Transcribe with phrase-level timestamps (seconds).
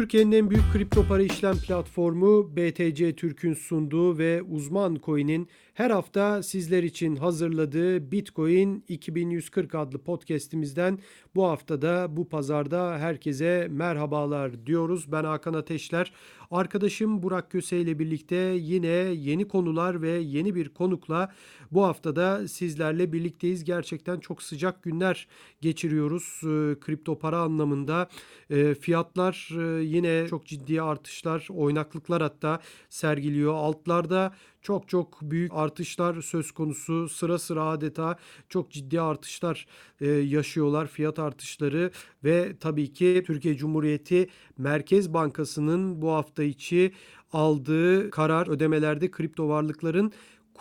[0.00, 6.42] Türkiye'nin en büyük kripto para işlem platformu BTC Türk'ün sunduğu ve Uzman Coin'in her hafta
[6.42, 10.98] sizler için hazırladığı Bitcoin 2140 adlı podcast'imizden
[11.34, 15.12] bu haftada bu pazarda herkese merhabalar diyoruz.
[15.12, 16.12] Ben Hakan Ateşler.
[16.50, 21.32] Arkadaşım Burak Köse ile birlikte yine yeni konular ve yeni bir konukla
[21.70, 23.64] bu haftada sizlerle birlikteyiz.
[23.64, 25.28] Gerçekten çok sıcak günler
[25.60, 28.08] geçiriyoruz e, kripto para anlamında.
[28.50, 33.54] E, fiyatlar e, yine çok ciddi artışlar, oynaklıklar hatta sergiliyor.
[33.54, 37.08] Altlarda çok çok büyük artışlar söz konusu.
[37.08, 38.16] Sıra sıra adeta
[38.48, 39.66] çok ciddi artışlar
[40.00, 41.90] e, yaşıyorlar, fiyat artışları
[42.24, 46.92] ve tabii ki Türkiye Cumhuriyeti Merkez Bankası'nın bu hafta içi
[47.32, 50.12] aldığı karar ödemelerde kripto varlıkların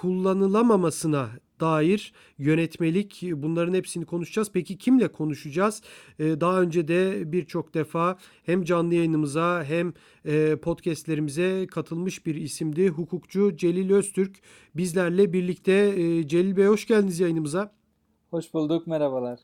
[0.01, 4.51] kullanılamamasına dair yönetmelik bunların hepsini konuşacağız.
[4.53, 5.81] Peki kimle konuşacağız?
[6.19, 9.93] Ee, daha önce de birçok defa hem canlı yayınımıza hem
[10.25, 12.87] e, podcastlerimize katılmış bir isimdi.
[12.89, 14.35] Hukukçu Celil Öztürk
[14.75, 15.73] bizlerle birlikte.
[15.73, 17.71] E, Celil Bey hoş geldiniz yayınımıza.
[18.29, 19.39] Hoş bulduk, merhabalar.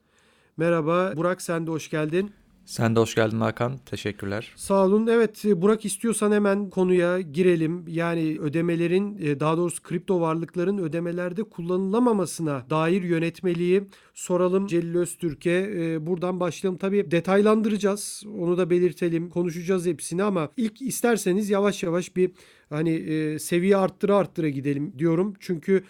[0.57, 2.31] Merhaba Burak sen de hoş geldin.
[2.65, 3.77] Sen de hoş geldin Hakan.
[3.85, 4.53] Teşekkürler.
[4.55, 5.07] Sağ olun.
[5.07, 7.85] Evet Burak istiyorsan hemen konuya girelim.
[7.87, 15.71] Yani ödemelerin e, daha doğrusu kripto varlıkların ödemelerde kullanılamamasına dair yönetmeliği soralım Celil Öztürk'e.
[15.75, 16.77] E, buradan başlayalım.
[16.77, 18.23] Tabii detaylandıracağız.
[18.39, 19.29] Onu da belirtelim.
[19.29, 22.31] Konuşacağız hepsini ama ilk isterseniz yavaş yavaş bir
[22.69, 25.33] hani e, seviye arttıra arttıra gidelim diyorum.
[25.39, 25.83] Çünkü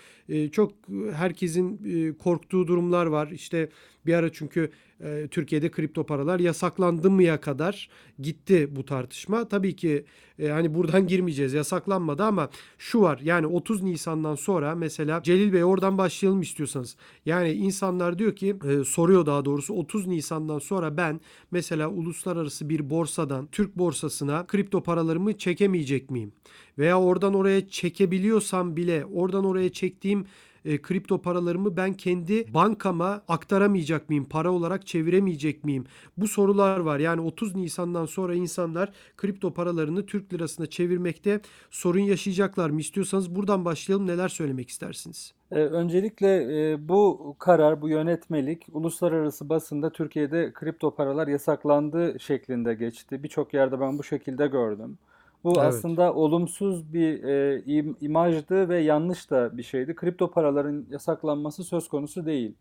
[0.52, 0.72] çok
[1.14, 1.80] herkesin
[2.14, 3.28] korktuğu durumlar var.
[3.32, 3.70] İşte
[4.06, 4.72] bir ara çünkü
[5.04, 9.48] e, Türkiye'de kripto paralar yasaklandı mıya kadar gitti bu tartışma.
[9.48, 10.06] Tabii ki
[10.40, 15.64] e, hani buradan girmeyeceğiz yasaklanmadı ama şu var yani 30 Nisan'dan sonra mesela Celil Bey
[15.64, 16.96] oradan başlayalım istiyorsanız.
[17.26, 22.90] Yani insanlar diyor ki e, soruyor daha doğrusu 30 Nisan'dan sonra ben mesela uluslararası bir
[22.90, 26.34] borsadan Türk borsasına kripto paralarımı çekemeyecek miyim?
[26.78, 30.26] Veya oradan oraya çekebiliyorsam bile oradan oraya çektiğim
[30.66, 34.26] e, kripto paralarımı ben kendi bankama aktaramayacak mıyım?
[34.26, 35.86] Para olarak çeviremeyecek miyim?
[36.18, 37.00] Bu sorular var.
[37.00, 42.80] Yani 30 Nisan'dan sonra insanlar kripto paralarını Türk lirasına çevirmekte sorun yaşayacaklar mı?
[42.80, 44.08] İstiyorsanız buradan başlayalım.
[44.08, 45.34] Neler söylemek istersiniz?
[45.52, 46.28] Ee, öncelikle
[46.72, 53.24] e, bu karar, bu yönetmelik uluslararası basında Türkiye'de kripto paralar yasaklandı şeklinde geçti.
[53.24, 54.98] Birçok yerde ben bu şekilde gördüm.
[55.46, 55.60] Bu evet.
[55.60, 59.96] aslında olumsuz bir e, im, imajdı ve yanlış da bir şeydi.
[59.96, 62.56] Kripto paraların yasaklanması söz konusu değil.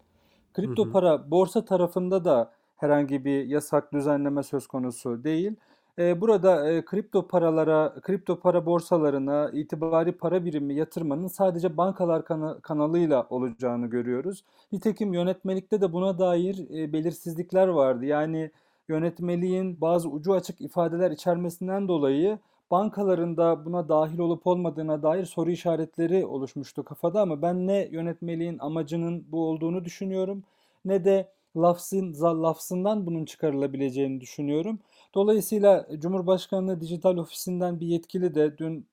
[0.54, 0.92] Kripto hı hı.
[0.92, 5.56] para borsa tarafında da herhangi bir yasak düzenleme söz konusu değil.
[5.98, 12.60] E, burada e, kripto paralara, kripto para borsalarına itibari para birimi yatırmanın sadece bankalar kana,
[12.60, 14.44] kanalıyla olacağını görüyoruz.
[14.72, 18.04] Nitekim yönetmelikte de buna dair e, belirsizlikler vardı.
[18.04, 18.50] Yani
[18.88, 22.38] yönetmeliğin bazı ucu açık ifadeler içermesinden dolayı
[22.70, 29.24] bankalarında buna dahil olup olmadığına dair soru işaretleri oluşmuştu kafada ama ben ne yönetmeliğin amacının
[29.32, 30.44] bu olduğunu düşünüyorum
[30.84, 34.78] ne de lafzın, lafzından bunun çıkarılabileceğini düşünüyorum.
[35.14, 38.86] Dolayısıyla Cumhurbaşkanlığı Dijital Ofisi'nden bir yetkili de dün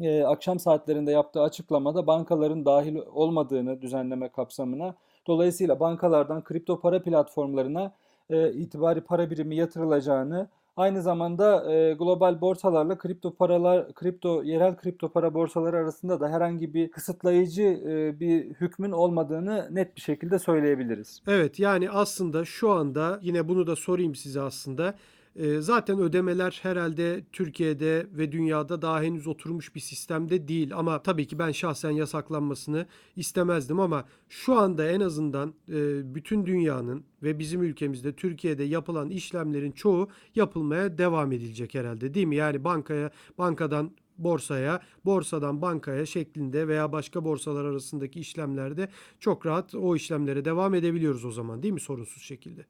[0.00, 4.94] e, akşam saatlerinde yaptığı açıklamada bankaların dahil olmadığını düzenleme kapsamına
[5.26, 7.92] dolayısıyla bankalardan kripto para platformlarına
[8.30, 15.08] e, itibari para birimi yatırılacağını Aynı zamanda e, global borsalarla kripto paralar, kripto yerel kripto
[15.08, 21.22] para borsaları arasında da herhangi bir kısıtlayıcı e, bir hükmün olmadığını net bir şekilde söyleyebiliriz.
[21.28, 24.94] Evet yani aslında şu anda yine bunu da sorayım size aslında.
[25.36, 31.26] Ee, zaten ödemeler herhalde Türkiye'de ve dünyada daha henüz oturmuş bir sistemde değil ama tabii
[31.26, 37.62] ki ben şahsen yasaklanmasını istemezdim ama şu anda en azından e, bütün dünyanın ve bizim
[37.62, 42.36] ülkemizde Türkiye'de yapılan işlemlerin çoğu yapılmaya devam edilecek herhalde değil mi?
[42.36, 48.88] Yani bankaya bankadan borsaya, borsadan bankaya şeklinde veya başka borsalar arasındaki işlemlerde
[49.20, 52.66] çok rahat o işlemlere devam edebiliyoruz o zaman değil mi sorunsuz şekilde?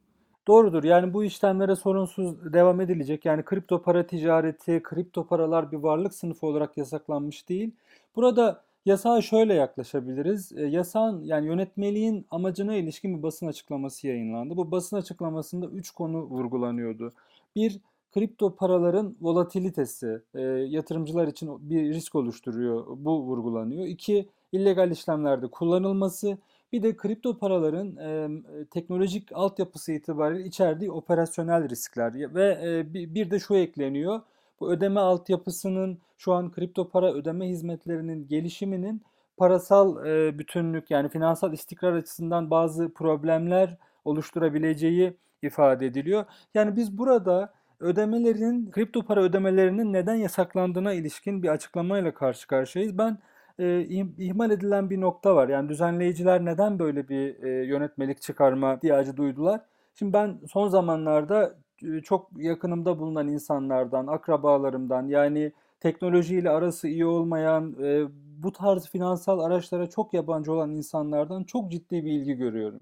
[0.47, 0.83] Doğrudur.
[0.83, 3.25] Yani bu işlemlere sorunsuz devam edilecek.
[3.25, 7.71] Yani kripto para ticareti, kripto paralar bir varlık sınıfı olarak yasaklanmış değil.
[8.15, 10.51] Burada yasağa şöyle yaklaşabiliriz.
[10.51, 14.57] E, yasağın yani yönetmeliğin amacına ilişkin bir basın açıklaması yayınlandı.
[14.57, 17.13] Bu basın açıklamasında 3 konu vurgulanıyordu.
[17.55, 17.79] Bir,
[18.13, 22.85] kripto paraların volatilitesi e, yatırımcılar için bir risk oluşturuyor.
[22.97, 23.85] Bu vurgulanıyor.
[23.85, 26.37] İki, illegal işlemlerde kullanılması.
[26.73, 28.29] Bir de kripto paraların e,
[28.65, 34.21] teknolojik altyapısı itibariyle içerdiği operasyonel riskler ve e, bir de şu ekleniyor.
[34.59, 39.01] Bu ödeme altyapısının şu an kripto para ödeme hizmetlerinin gelişiminin
[39.37, 46.25] parasal e, bütünlük yani finansal istikrar açısından bazı problemler oluşturabileceği ifade ediliyor.
[46.53, 52.97] Yani biz burada ödemelerin, kripto para ödemelerinin neden yasaklandığına ilişkin bir açıklamayla karşı karşıyayız.
[52.97, 53.17] Ben
[53.59, 53.81] e,
[54.17, 55.49] ihmal edilen bir nokta var.
[55.49, 59.61] Yani düzenleyiciler neden böyle bir e, yönetmelik çıkarma ihtiyacı duydular?
[59.95, 67.75] Şimdi ben son zamanlarda e, çok yakınımda bulunan insanlardan, akrabalarımdan yani teknolojiyle arası iyi olmayan,
[67.83, 68.03] e,
[68.43, 72.79] bu tarz finansal araçlara çok yabancı olan insanlardan çok ciddi bir ilgi görüyorum.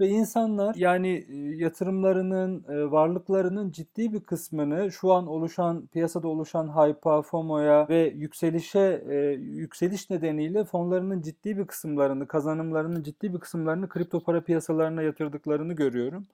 [0.00, 6.68] Ve insanlar yani e, yatırımlarının, e, varlıklarının ciddi bir kısmını şu an oluşan, piyasada oluşan
[6.68, 13.88] hype'a, FOMO'ya ve yükselişe, e, yükseliş nedeniyle fonlarının ciddi bir kısımlarını, kazanımlarının ciddi bir kısımlarını
[13.88, 16.26] kripto para piyasalarına yatırdıklarını görüyorum.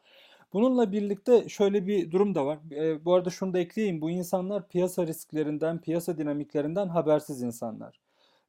[0.53, 2.59] Bununla birlikte şöyle bir durum da var.
[2.73, 4.01] E, bu arada şunu da ekleyeyim.
[4.01, 8.01] Bu insanlar piyasa risklerinden, piyasa dinamiklerinden habersiz insanlar.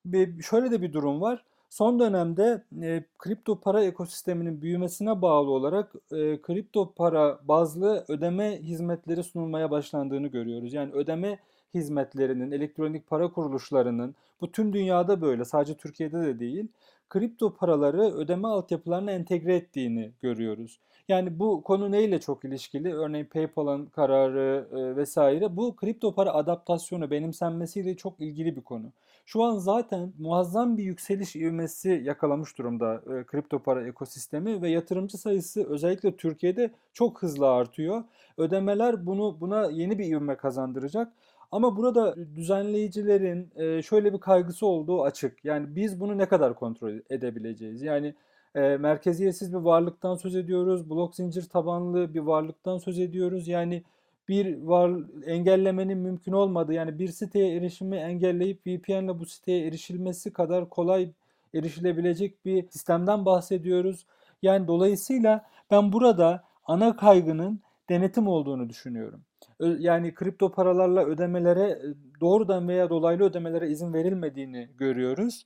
[0.06, 1.44] Ve şöyle de bir durum var.
[1.72, 9.24] Son dönemde e, kripto para ekosisteminin büyümesine bağlı olarak e, kripto para bazlı ödeme hizmetleri
[9.24, 10.74] sunulmaya başlandığını görüyoruz.
[10.74, 11.40] Yani ödeme
[11.74, 16.68] hizmetlerinin, elektronik para kuruluşlarının, bu tüm dünyada böyle, sadece Türkiye'de de değil,
[17.10, 20.80] kripto paraları ödeme altyapılarına entegre ettiğini görüyoruz.
[21.08, 22.94] Yani bu konu neyle çok ilişkili?
[22.96, 25.58] Örneğin PayPal'ın kararı e, vesaire.
[25.58, 28.92] Bu kripto para adaptasyonu, benimsenmesiyle çok ilgili bir konu.
[29.34, 35.18] Şu an zaten muazzam bir yükseliş ivmesi yakalamış durumda e, kripto para ekosistemi ve yatırımcı
[35.18, 38.04] sayısı özellikle Türkiye'de çok hızlı artıyor.
[38.38, 41.14] Ödemeler bunu buna yeni bir ivme kazandıracak.
[41.52, 45.46] Ama burada düzenleyicilerin e, şöyle bir kaygısı olduğu açık.
[45.46, 47.82] Yani biz bunu ne kadar kontrol edebileceğiz?
[47.82, 48.16] Yani
[48.56, 50.90] e, merkeziyetsiz bir varlıktan söz ediyoruz.
[50.90, 53.48] Blok zincir tabanlı bir varlıktan söz ediyoruz.
[53.48, 53.84] Yani
[54.30, 54.92] bir var
[55.26, 61.12] engellemenin mümkün olmadığı yani bir siteye erişimi engelleyip VPN ile bu siteye erişilmesi kadar kolay
[61.54, 64.06] erişilebilecek bir sistemden bahsediyoruz.
[64.42, 67.60] Yani dolayısıyla ben burada ana kaygının
[67.90, 69.22] denetim olduğunu düşünüyorum.
[69.60, 71.80] Yani kripto paralarla ödemelere e,
[72.22, 75.46] doğrudan veya dolaylı ödemelere izin verilmediğini görüyoruz.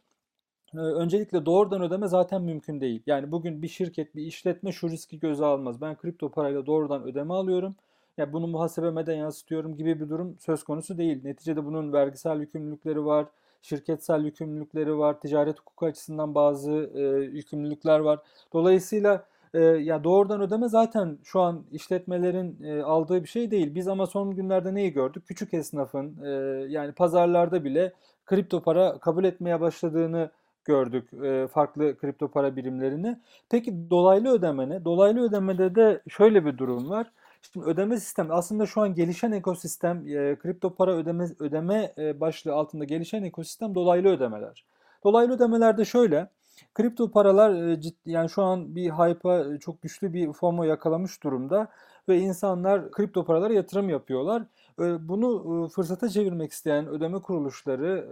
[0.73, 3.03] Öncelikle doğrudan ödeme zaten mümkün değil.
[3.07, 5.81] Yani bugün bir şirket, bir işletme şu riski göze almaz.
[5.81, 7.75] Ben kripto parayla doğrudan ödeme alıyorum.
[8.17, 11.21] Ya bunu muhasebeme de yansıtıyorum gibi bir durum söz konusu değil.
[11.23, 13.25] Neticede bunun vergisel yükümlülükleri var,
[13.61, 17.01] şirketsel yükümlülükleri var, ticaret hukuku açısından bazı e,
[17.37, 18.19] yükümlülükler var.
[18.53, 23.75] Dolayısıyla e, ya doğrudan ödeme zaten şu an işletmelerin e, aldığı bir şey değil.
[23.75, 25.23] Biz ama son günlerde neyi gördük?
[25.27, 26.29] Küçük esnafın e,
[26.69, 27.93] yani pazarlarda bile
[28.25, 30.29] kripto para kabul etmeye başladığını
[30.65, 33.19] gördük e, farklı kripto para birimlerini.
[33.49, 34.85] Peki dolaylı ödeme ne?
[34.85, 37.11] Dolaylı ödemede de şöyle bir durum var.
[37.53, 42.53] Şimdi ödeme sistemi aslında şu an gelişen ekosistem e, kripto para ödeme ödeme e, başlığı
[42.53, 44.65] altında gelişen ekosistem dolaylı ödemeler.
[45.03, 46.29] Dolaylı ödemelerde şöyle
[46.73, 51.67] kripto paralar e, ciddi, yani şu an bir hype'a çok güçlü bir FOMO yakalamış durumda
[52.09, 54.43] ve insanlar kripto paralara yatırım yapıyorlar.
[54.79, 58.07] Bunu fırsata çevirmek isteyen ödeme kuruluşları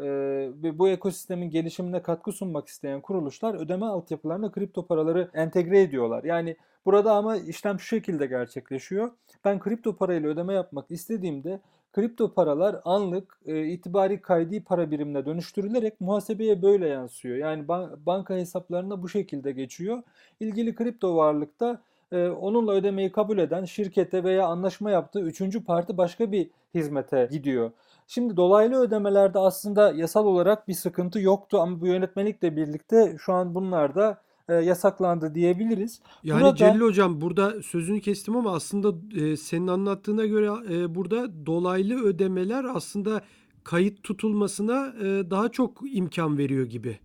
[0.64, 6.24] ve bu ekosistemin gelişimine katkı sunmak isteyen kuruluşlar ödeme altyapılarına kripto paraları entegre ediyorlar.
[6.24, 6.56] Yani
[6.86, 9.12] burada ama işlem şu şekilde gerçekleşiyor.
[9.46, 11.60] Ben kripto parayla ödeme yapmak istediğimde
[11.94, 17.38] kripto paralar anlık itibari kaydi para birimine dönüştürülerek muhasebeye böyle yansıyor.
[17.38, 17.68] Yani
[18.06, 20.04] banka hesaplarına bu şekilde geçiyor.
[20.40, 21.82] İlgili kripto varlıkta
[22.18, 27.72] onunla ödemeyi kabul eden şirkete veya anlaşma yaptığı üçüncü parti başka bir hizmete gidiyor.
[28.08, 33.56] Şimdi dolaylı ödemelerde aslında yasal olarak bir sıkıntı yoktu ama bu yönetmelikle birlikte şu an
[33.56, 36.02] bunlar da e, yasaklandı diyebiliriz.
[36.24, 36.56] Yani burada...
[36.56, 42.64] Celil Hocam burada sözünü kestim ama aslında e, senin anlattığına göre e, burada dolaylı ödemeler
[42.64, 43.22] aslında
[43.64, 47.00] kayıt tutulmasına e, daha çok imkan veriyor gibi.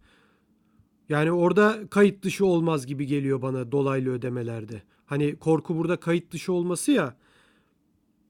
[1.08, 4.82] Yani orada kayıt dışı olmaz gibi geliyor bana dolaylı ödemelerde.
[5.08, 7.14] Hani korku burada kayıt dışı olması ya.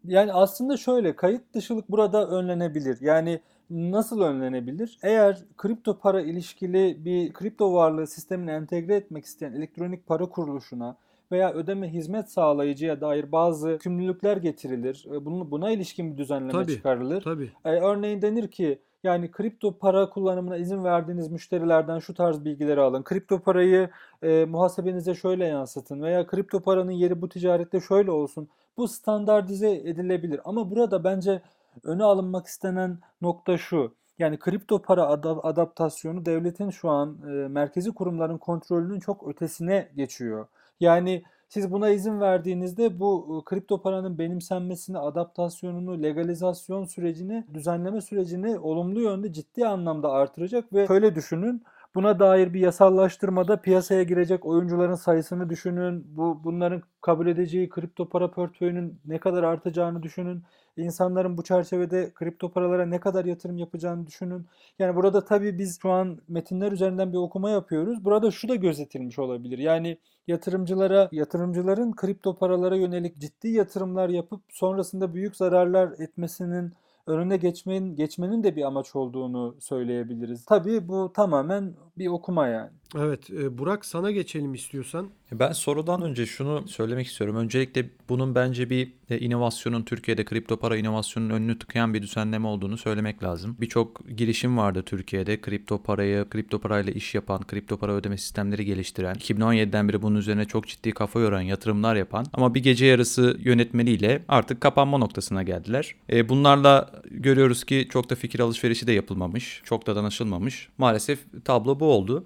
[0.05, 2.99] Yani aslında şöyle kayıt dışılık burada önlenebilir.
[3.01, 4.99] Yani nasıl önlenebilir?
[5.03, 10.97] Eğer kripto para ilişkili bir kripto varlığı sistemine entegre etmek isteyen elektronik para kuruluşuna
[11.33, 15.07] veya ödeme hizmet sağlayıcıya dair bazı yükümlülükler getirilir.
[15.13, 17.21] E, bunun, buna ilişkin bir düzenleme tabii, çıkarılır.
[17.23, 17.53] Tabii.
[17.65, 23.03] E, örneğin denir ki yani kripto para kullanımına izin verdiğiniz müşterilerden şu tarz bilgileri alın.
[23.03, 23.91] Kripto parayı
[24.23, 28.49] e, muhasebenize şöyle yansıtın veya kripto paranın yeri bu ticarette şöyle olsun.
[28.77, 31.43] Bu standartize edilebilir ama burada bence
[31.85, 33.95] öne alınmak istenen nokta şu.
[34.19, 35.07] Yani kripto para
[35.43, 40.47] adaptasyonu devletin şu an e, merkezi kurumların kontrolünün çok ötesine geçiyor.
[40.81, 48.59] Yani siz buna izin verdiğinizde bu e, kripto paranın benimsenmesini, adaptasyonunu, legalizasyon sürecini, düzenleme sürecini
[48.59, 51.63] olumlu yönde ciddi anlamda artıracak ve şöyle düşünün.
[51.95, 56.07] Buna dair bir yasallaştırmada piyasaya girecek oyuncuların sayısını düşünün.
[56.17, 60.43] Bu bunların kabul edeceği kripto para portföyünün ne kadar artacağını düşünün.
[60.77, 64.47] İnsanların bu çerçevede kripto paralara ne kadar yatırım yapacağını düşünün.
[64.79, 68.05] Yani burada tabii biz şu an metinler üzerinden bir okuma yapıyoruz.
[68.05, 69.59] Burada şu da gözetilmiş olabilir.
[69.59, 76.73] Yani yatırımcılara, yatırımcıların kripto paralara yönelik ciddi yatırımlar yapıp sonrasında büyük zararlar etmesinin
[77.09, 80.45] önüne geçmenin geçmenin de bir amaç olduğunu söyleyebiliriz.
[80.45, 82.71] Tabii bu tamamen bir okuma yani.
[82.97, 85.09] Evet, e, Burak sana geçelim istiyorsan.
[85.33, 87.37] Ben sorudan önce şunu söylemek istiyorum.
[87.37, 92.79] Öncelikle bunun bence bir e, inovasyonun Türkiye'de kripto para inovasyonunun önünü tıkayan bir düzenleme olduğunu
[92.79, 93.57] söylemek lazım.
[93.61, 95.41] Birçok girişim vardı Türkiye'de.
[95.41, 100.45] Kripto parayı, kripto parayla iş yapan, kripto para ödeme sistemleri geliştiren, 2017'den beri bunun üzerine
[100.45, 105.95] çok ciddi kafa yoran, yatırımlar yapan ama bir gece yarısı yönetmeliyle artık kapanma noktasına geldiler.
[106.13, 110.69] E, bunlarla görüyoruz ki çok da fikir alışverişi de yapılmamış, çok da danışılmamış.
[110.79, 112.25] Maalesef tablo bu oldu.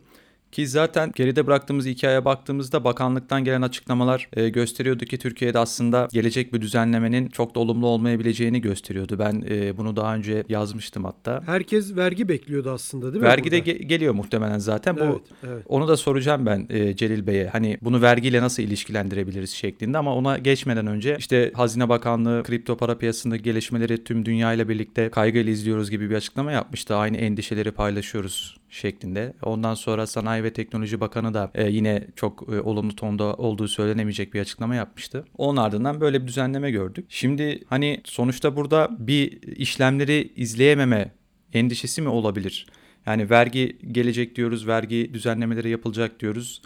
[0.53, 6.53] Ki zaten geride bıraktığımız hikayeye baktığımızda bakanlıktan gelen açıklamalar e, gösteriyordu ki Türkiye'de aslında gelecek
[6.53, 9.19] bir düzenlemenin çok da olumlu olmayabileceğini gösteriyordu.
[9.19, 11.43] Ben e, bunu daha önce yazmıştım hatta.
[11.47, 13.29] Herkes vergi bekliyordu aslında değil mi?
[13.29, 13.71] Vergi de burada?
[13.71, 14.97] ge- geliyor muhtemelen zaten.
[14.97, 15.63] Bu Evet, evet.
[15.69, 17.47] onu da soracağım ben e, Celil Bey'e.
[17.49, 22.99] Hani bunu vergiyle nasıl ilişkilendirebiliriz şeklinde ama ona geçmeden önce işte Hazine Bakanlığı kripto para
[22.99, 26.97] piyasasındaki gelişmeleri tüm dünya ile birlikte kaygıyla izliyoruz gibi bir açıklama yapmıştı.
[26.97, 29.33] Aynı endişeleri paylaşıyoruz şeklinde.
[29.43, 34.35] Ondan sonra Sanayi ve Teknoloji Bakanı da e, yine çok e, olumlu tonda olduğu söylenemeyecek
[34.35, 35.25] bir açıklama yapmıştı.
[35.39, 37.05] Onun ardından böyle bir düzenleme gördük.
[37.09, 41.13] Şimdi hani sonuçta burada bir işlemleri izleyememe
[41.53, 42.67] endişesi mi olabilir?
[43.07, 46.63] Yani vergi gelecek diyoruz, vergi düzenlemeleri yapılacak diyoruz.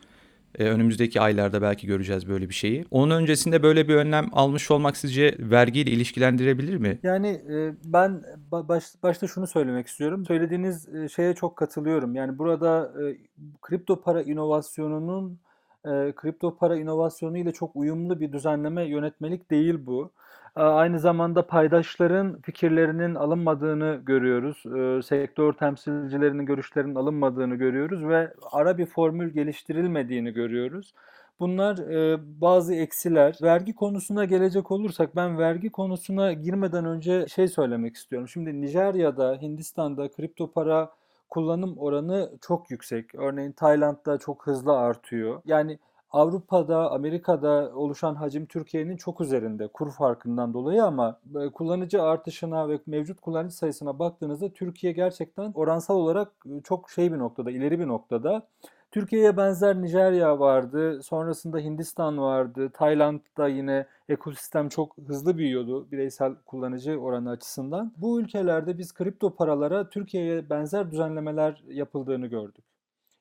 [0.58, 2.84] Ee, önümüzdeki aylarda belki göreceğiz böyle bir şeyi.
[2.90, 6.98] Onun öncesinde böyle bir önlem almış olmak sizce vergiyle ilişkilendirebilir mi?
[7.02, 8.22] Yani e, ben
[8.52, 10.24] ba- baş, başta şunu söylemek istiyorum.
[10.26, 12.14] Söylediğiniz e, şeye çok katılıyorum.
[12.14, 13.16] Yani burada e,
[13.62, 15.38] kripto para inovasyonunun
[15.84, 20.10] e, kripto para inovasyonu ile çok uyumlu bir düzenleme yönetmelik değil bu.
[20.56, 24.62] Aynı zamanda paydaşların fikirlerinin alınmadığını görüyoruz.
[24.66, 30.94] E, sektör temsilcilerinin görüşlerinin alınmadığını görüyoruz ve ara bir formül geliştirilmediğini görüyoruz.
[31.40, 33.38] Bunlar e, bazı eksiler.
[33.42, 38.28] Vergi konusuna gelecek olursak ben vergi konusuna girmeden önce şey söylemek istiyorum.
[38.28, 40.90] Şimdi Nijerya'da, Hindistan'da kripto para
[41.30, 43.14] kullanım oranı çok yüksek.
[43.14, 45.42] Örneğin Tayland'da çok hızlı artıyor.
[45.44, 45.78] Yani
[46.16, 52.80] Avrupa'da, Amerika'da oluşan hacim Türkiye'nin çok üzerinde kur farkından dolayı ama e, kullanıcı artışına ve
[52.86, 57.86] mevcut kullanıcı sayısına baktığınızda Türkiye gerçekten oransal olarak e, çok şey bir noktada, ileri bir
[57.88, 58.46] noktada.
[58.90, 61.02] Türkiye'ye benzer Nijerya vardı.
[61.02, 62.70] Sonrasında Hindistan vardı.
[62.74, 67.92] Tayland'da yine ekosistem çok hızlı büyüyordu bireysel kullanıcı oranı açısından.
[67.96, 72.75] Bu ülkelerde biz kripto paralara Türkiye'ye benzer düzenlemeler yapıldığını gördük.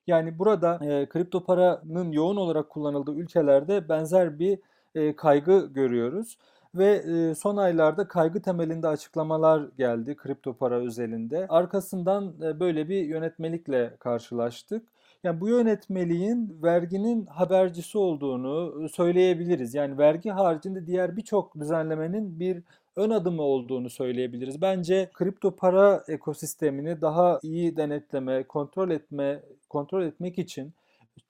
[0.07, 4.59] Yani burada e, kripto paranın yoğun olarak kullanıldığı ülkelerde benzer bir
[4.95, 6.37] e, kaygı görüyoruz.
[6.75, 11.47] Ve e, son aylarda kaygı temelinde açıklamalar geldi kripto para özelinde.
[11.49, 14.87] Arkasından e, böyle bir yönetmelikle karşılaştık.
[15.25, 19.73] Yani bu yönetmeliğin verginin habercisi olduğunu söyleyebiliriz.
[19.73, 22.63] Yani vergi haricinde diğer birçok düzenlemenin bir
[22.95, 24.61] ön adımı olduğunu söyleyebiliriz.
[24.61, 30.73] Bence kripto para ekosistemini daha iyi denetleme, kontrol etme, kontrol etmek için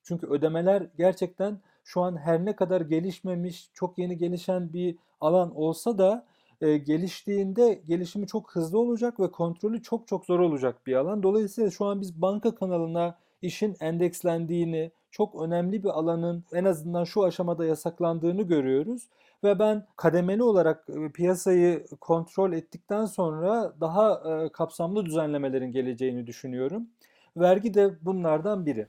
[0.03, 5.97] çünkü ödemeler gerçekten şu an her ne kadar gelişmemiş, çok yeni gelişen bir alan olsa
[5.97, 6.25] da
[6.61, 11.23] e, geliştiğinde gelişimi çok hızlı olacak ve kontrolü çok çok zor olacak bir alan.
[11.23, 17.23] Dolayısıyla şu an biz banka kanalına işin endekslendiğini, çok önemli bir alanın en azından şu
[17.23, 19.09] aşamada yasaklandığını görüyoruz.
[19.43, 26.87] Ve ben kademeli olarak e, piyasayı kontrol ettikten sonra daha e, kapsamlı düzenlemelerin geleceğini düşünüyorum.
[27.37, 28.87] Vergi de bunlardan biri.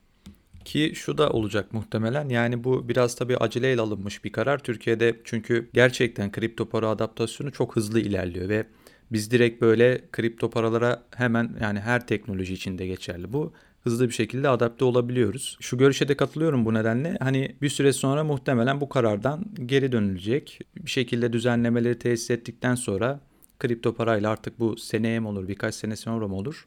[0.65, 2.29] Ki şu da olacak muhtemelen.
[2.29, 4.59] Yani bu biraz tabii aceleyle alınmış bir karar.
[4.59, 8.67] Türkiye'de çünkü gerçekten kripto para adaptasyonu çok hızlı ilerliyor ve
[9.13, 13.53] biz direkt böyle kripto paralara hemen yani her teknoloji içinde geçerli bu
[13.87, 15.57] hızlı bir şekilde adapte olabiliyoruz.
[15.61, 17.17] Şu görüşe de katılıyorum bu nedenle.
[17.21, 20.61] Hani bir süre sonra muhtemelen bu karardan geri dönülecek.
[20.77, 23.21] Bir şekilde düzenlemeleri tesis ettikten sonra
[23.59, 26.67] kripto parayla artık bu seneye mi olur, birkaç sene sonra mı olur?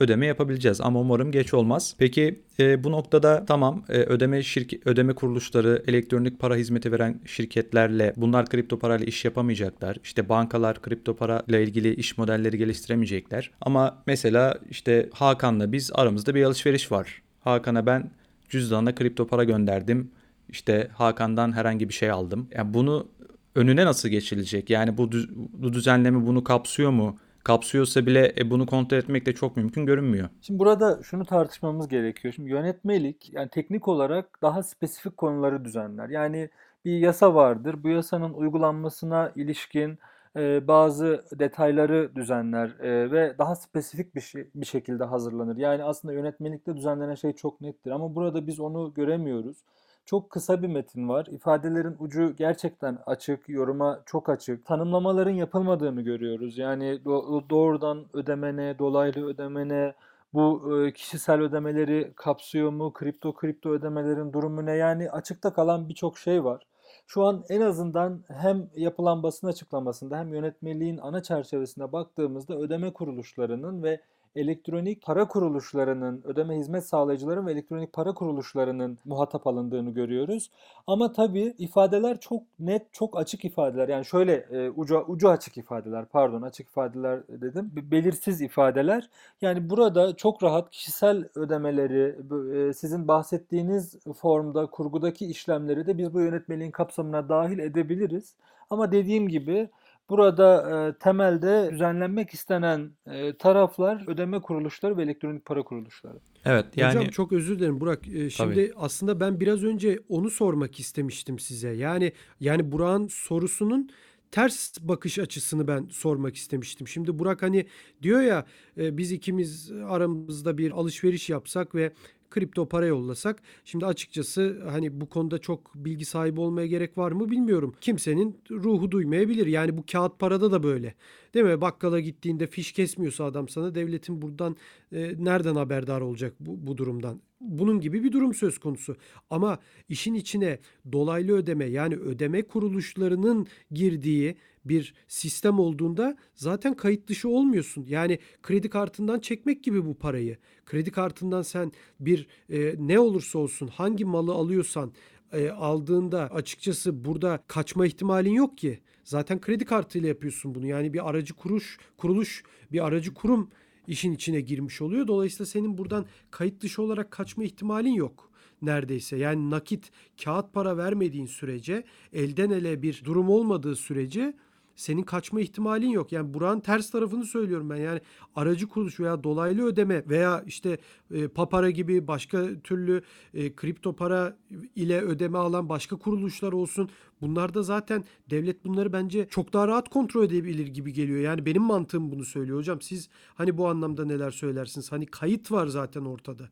[0.00, 1.94] Ödeme yapabileceğiz ama umarım geç olmaz.
[1.98, 8.12] Peki e, bu noktada tamam e, ödeme şirket ödeme kuruluşları elektronik para hizmeti veren şirketlerle
[8.16, 9.96] bunlar kripto parayla iş yapamayacaklar.
[10.04, 13.50] İşte bankalar kripto para ile ilgili iş modelleri geliştiremeyecekler.
[13.60, 17.22] Ama mesela işte Hakan'la biz aramızda bir alışveriş var.
[17.40, 18.10] Hakan'a ben
[18.48, 20.10] cüzdanına kripto para gönderdim.
[20.48, 22.48] İşte Hakan'dan herhangi bir şey aldım.
[22.54, 23.08] Yani bunu
[23.54, 24.70] önüne nasıl geçilecek?
[24.70, 25.10] Yani bu,
[25.52, 27.18] bu düzenleme bunu kapsıyor mu?
[27.44, 30.28] Kapsıyorsa bile e, bunu kontrol etmek de çok mümkün görünmüyor.
[30.40, 32.34] Şimdi burada şunu tartışmamız gerekiyor.
[32.34, 36.08] Şimdi yönetmelik yani teknik olarak daha spesifik konuları düzenler.
[36.08, 36.48] Yani
[36.84, 37.82] bir yasa vardır.
[37.82, 39.98] Bu yasanın uygulanmasına ilişkin
[40.36, 45.56] e, bazı detayları düzenler e, ve daha spesifik bir, şey, bir şekilde hazırlanır.
[45.56, 49.56] Yani aslında yönetmelikte düzenlenen şey çok nettir ama burada biz onu göremiyoruz.
[50.04, 51.26] Çok kısa bir metin var.
[51.30, 54.66] İfadelerin ucu gerçekten açık, yoruma çok açık.
[54.66, 56.58] Tanımlamaların yapılmadığını görüyoruz.
[56.58, 59.94] Yani do- doğrudan ödemene, dolaylı ödemene,
[60.34, 62.92] bu e, kişisel ödemeleri kapsıyor mu?
[62.92, 64.72] Kripto kripto ödemelerin durumu ne?
[64.72, 66.66] Yani açıkta kalan birçok şey var.
[67.06, 73.82] Şu an en azından hem yapılan basın açıklamasında hem yönetmeliğin ana çerçevesine baktığımızda ödeme kuruluşlarının
[73.82, 74.00] ve
[74.36, 80.50] elektronik para kuruluşlarının, ödeme hizmet sağlayıcıların ve elektronik para kuruluşlarının muhatap alındığını görüyoruz.
[80.86, 83.88] Ama tabii ifadeler çok net, çok açık ifadeler.
[83.88, 87.72] Yani şöyle e, ucu, ucu açık ifadeler, pardon açık ifadeler dedim.
[87.74, 89.10] Belirsiz ifadeler.
[89.40, 92.16] Yani burada çok rahat kişisel ödemeleri,
[92.58, 98.34] e, sizin bahsettiğiniz formda, kurgudaki işlemleri de biz bu yönetmeliğin kapsamına dahil edebiliriz.
[98.70, 99.68] Ama dediğim gibi
[100.08, 106.18] Burada e, temelde düzenlenmek istenen e, taraflar ödeme kuruluşları ve elektronik para kuruluşları.
[106.44, 108.08] Evet yani Hocam çok özür dilerim Burak.
[108.08, 108.72] Ee, şimdi Tabii.
[108.76, 111.70] aslında ben biraz önce onu sormak istemiştim size.
[111.70, 113.90] Yani yani Burak'ın sorusunun
[114.30, 116.88] ters bakış açısını ben sormak istemiştim.
[116.88, 117.66] Şimdi Burak hani
[118.02, 118.44] diyor ya
[118.78, 121.92] e, biz ikimiz aramızda bir alışveriş yapsak ve
[122.34, 123.42] kripto para yollasak.
[123.64, 127.74] Şimdi açıkçası hani bu konuda çok bilgi sahibi olmaya gerek var mı bilmiyorum.
[127.80, 129.46] Kimsenin ruhu duymayabilir.
[129.46, 130.94] Yani bu kağıt parada da böyle.
[131.34, 131.60] Değil mi?
[131.60, 134.56] Bakkala gittiğinde fiş kesmiyorsa adam sana devletin buradan
[134.92, 137.20] e, nereden haberdar olacak bu, bu durumdan?
[137.40, 138.96] Bunun gibi bir durum söz konusu.
[139.30, 140.58] Ama işin içine
[140.92, 147.86] dolaylı ödeme yani ödeme kuruluşlarının girdiği bir sistem olduğunda zaten kayıt dışı olmuyorsun.
[147.88, 150.36] Yani kredi kartından çekmek gibi bu parayı.
[150.66, 154.92] Kredi kartından sen bir e, ne olursa olsun hangi malı alıyorsan
[155.32, 158.80] e, aldığında açıkçası burada kaçma ihtimalin yok ki.
[159.04, 160.66] Zaten kredi kartıyla yapıyorsun bunu.
[160.66, 163.50] Yani bir aracı kuruş, kuruluş, bir aracı kurum
[163.86, 165.06] işin içine girmiş oluyor.
[165.06, 168.30] Dolayısıyla senin buradan kayıt dışı olarak kaçma ihtimalin yok
[168.62, 169.16] neredeyse.
[169.16, 169.90] Yani nakit,
[170.24, 174.34] kağıt para vermediğin sürece, elden ele bir durum olmadığı sürece
[174.76, 176.12] senin kaçma ihtimalin yok.
[176.12, 177.76] Yani buranın ters tarafını söylüyorum ben.
[177.76, 178.00] Yani
[178.36, 180.78] aracı kuruluş veya dolaylı ödeme veya işte
[181.10, 183.02] e, papara gibi başka türlü
[183.34, 184.36] e, kripto para
[184.76, 186.88] ile ödeme alan başka kuruluşlar olsun.
[187.20, 191.20] Bunlarda zaten devlet bunları bence çok daha rahat kontrol edebilir gibi geliyor.
[191.20, 192.80] Yani benim mantığım bunu söylüyor hocam.
[192.80, 194.92] Siz hani bu anlamda neler söylersiniz?
[194.92, 196.48] Hani kayıt var zaten ortada.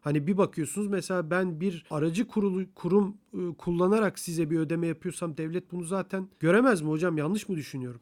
[0.00, 5.36] Hani bir bakıyorsunuz mesela ben bir aracı kurulu, kurum e, kullanarak size bir ödeme yapıyorsam
[5.36, 7.18] devlet bunu zaten göremez mi hocam?
[7.18, 8.00] Yanlış mı düşünüyorum?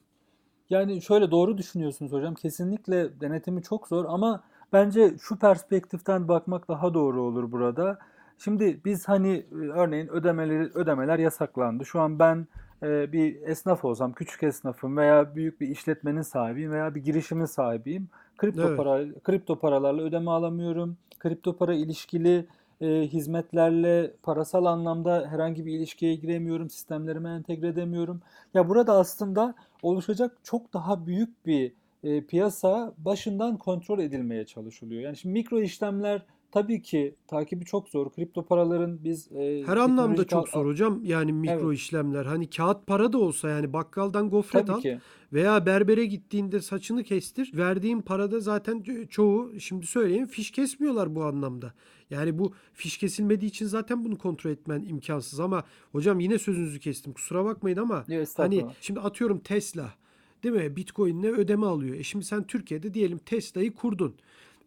[0.70, 2.34] Yani şöyle doğru düşünüyorsunuz hocam.
[2.34, 7.98] Kesinlikle denetimi çok zor ama bence şu perspektiften bakmak daha doğru olur burada.
[8.38, 11.84] Şimdi biz hani e, örneğin ödemeleri ödemeler yasaklandı.
[11.84, 12.46] Şu an ben
[12.82, 18.08] e, bir esnaf olsam, küçük esnafım veya büyük bir işletmenin sahibiyim veya bir girişimin sahibiyim.
[18.36, 18.76] Kripto Evet.
[18.76, 20.96] para kripto paralarla ödeme alamıyorum.
[21.18, 22.46] Kripto para ilişkili
[22.80, 28.20] e, hizmetlerle parasal anlamda herhangi bir ilişkiye giremiyorum, sistemlerime entegre edemiyorum.
[28.54, 31.72] Ya burada aslında oluşacak çok daha büyük bir
[32.04, 35.02] e, piyasa başından kontrol edilmeye çalışılıyor.
[35.02, 36.22] Yani şimdi mikro işlemler
[36.52, 38.10] tabii ki takibi çok zor.
[38.12, 41.00] Kripto paraların biz e, Her anlamda çok zor hocam.
[41.04, 41.78] Yani mikro Evet.
[41.78, 42.24] işlemler.
[42.26, 45.00] Hani kağıt para da olsa yani bakkaldan gofret Tabii al ki.
[45.32, 47.52] veya berbere gittiğinde saçını kestir.
[47.56, 51.72] Verdiğin parada zaten ço- çoğu şimdi söyleyeyim fiş kesmiyorlar bu anlamda.
[52.10, 57.12] Yani bu fiş kesilmediği için zaten bunu kontrol etmen imkansız ama hocam yine sözünüzü kestim.
[57.12, 59.94] Kusura bakmayın ama Yok, hani şimdi atıyorum Tesla
[60.42, 60.76] değil mi?
[60.76, 61.96] Bitcoin'le ödeme alıyor.
[61.96, 64.14] E şimdi sen Türkiye'de diyelim Tesla'yı kurdun.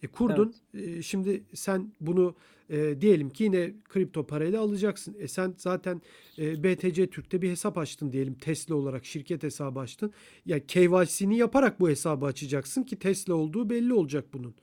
[0.03, 0.53] E kurdun.
[0.73, 2.35] E, şimdi sen bunu
[2.69, 5.15] e, diyelim ki yine kripto parayla alacaksın.
[5.19, 6.01] E sen zaten
[6.37, 10.13] e, BTC Türk'te bir hesap açtın diyelim Tesla olarak şirket hesabı açtın.
[10.45, 14.53] Ya KYC'ni yaparak bu hesabı açacaksın ki Tesla olduğu belli olacak bunun.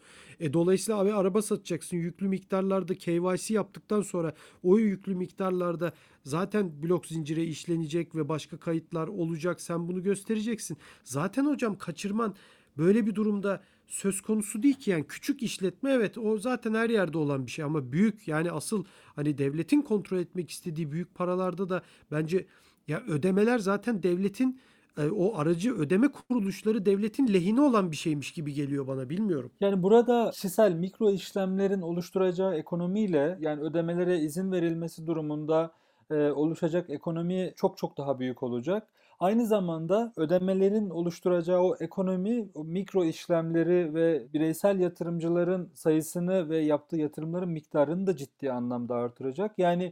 [0.40, 5.92] E, dolayısıyla abi araba satacaksın yüklü miktarlarda KYC yaptıktan sonra o yüklü miktarlarda
[6.25, 9.61] zaten blok zincire işlenecek ve başka kayıtlar olacak.
[9.61, 10.77] Sen bunu göstereceksin.
[11.05, 12.35] Zaten hocam kaçırman
[12.79, 17.18] böyle bir durumda söz konusu değil ki yani küçük işletme evet o zaten her yerde
[17.18, 18.85] olan bir şey ama büyük yani asıl
[19.16, 22.46] hani devletin kontrol etmek istediği büyük paralarda da bence
[22.88, 24.61] ya ödemeler zaten devletin
[24.99, 29.51] e, o aracı ödeme kuruluşları devletin lehine olan bir şeymiş gibi geliyor bana bilmiyorum.
[29.61, 35.72] Yani burada kişisel mikro işlemlerin oluşturacağı ekonomiyle yani ödemelere izin verilmesi durumunda
[36.11, 38.88] e, oluşacak ekonomi çok çok daha büyük olacak.
[39.20, 46.96] Aynı zamanda ödemelerin oluşturacağı o ekonomi, o mikro işlemleri ve bireysel yatırımcıların sayısını ve yaptığı
[46.96, 49.59] yatırımların miktarını da ciddi anlamda artıracak.
[49.59, 49.85] Yani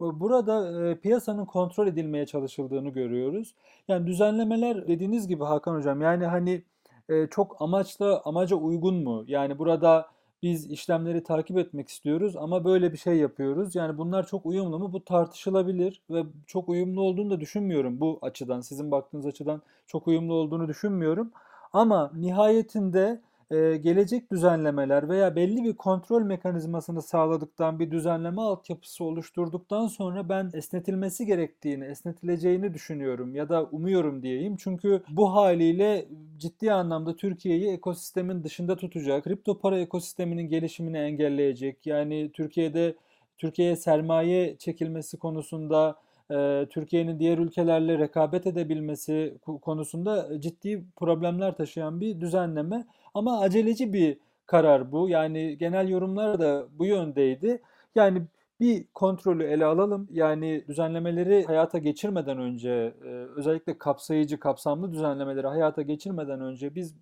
[0.00, 3.54] e, burada e, piyasanın kontrol edilmeye çalışıldığını görüyoruz.
[3.88, 6.62] Yani düzenlemeler dediğiniz gibi Hakan Hocam yani hani
[7.08, 9.24] e, çok amaçla amaca uygun mu?
[9.26, 10.08] Yani burada
[10.42, 13.74] biz işlemleri takip etmek istiyoruz ama böyle bir şey yapıyoruz.
[13.74, 14.92] Yani bunlar çok uyumlu mu?
[14.92, 18.60] Bu tartışılabilir ve çok uyumlu olduğunu da düşünmüyorum bu açıdan.
[18.60, 21.30] Sizin baktığınız açıdan çok uyumlu olduğunu düşünmüyorum.
[21.72, 23.20] Ama nihayetinde
[23.50, 30.50] e, gelecek düzenlemeler veya belli bir kontrol mekanizmasını sağladıktan bir düzenleme altyapısı oluşturduktan sonra ben
[30.54, 34.56] esnetilmesi gerektiğini, esnetileceğini düşünüyorum ya da umuyorum diyeyim.
[34.56, 36.08] Çünkü bu haliyle
[36.38, 41.86] ciddi anlamda Türkiye'yi ekosistemin dışında tutacak, kripto para ekosisteminin gelişimini engelleyecek.
[41.86, 42.94] Yani Türkiye'de
[43.38, 45.96] Türkiye'ye sermaye çekilmesi konusunda
[46.70, 52.86] Türkiye'nin diğer ülkelerle rekabet edebilmesi konusunda ciddi problemler taşıyan bir düzenleme.
[53.14, 55.08] Ama aceleci bir karar bu.
[55.08, 57.62] Yani genel yorumlar da bu yöndeydi.
[57.94, 58.22] Yani
[58.60, 60.08] bir kontrolü ele alalım.
[60.12, 62.94] Yani düzenlemeleri hayata geçirmeden önce
[63.36, 66.94] özellikle kapsayıcı, kapsamlı düzenlemeleri hayata geçirmeden önce biz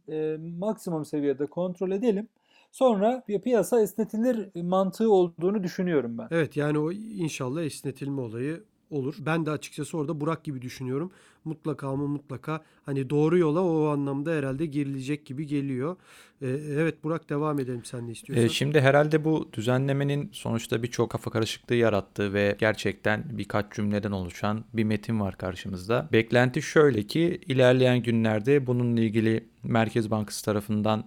[0.58, 2.28] maksimum seviyede kontrol edelim.
[2.72, 6.28] Sonra bir piyasa esnetilir mantığı olduğunu düşünüyorum ben.
[6.30, 9.14] Evet yani o inşallah esnetilme olayı olur.
[9.18, 11.10] Ben de açıkçası orada Burak gibi düşünüyorum.
[11.44, 15.96] Mutlaka ama mutlaka hani doğru yola o anlamda herhalde girilecek gibi geliyor.
[16.42, 18.46] Ee, evet Burak devam edelim sen ne istiyorsan.
[18.46, 24.64] Ee, şimdi herhalde bu düzenlemenin sonuçta birçok kafa karışıklığı yarattığı ve gerçekten birkaç cümleden oluşan
[24.74, 26.08] bir metin var karşımızda.
[26.12, 31.04] Beklenti şöyle ki ilerleyen günlerde bununla ilgili Merkez Bankası tarafından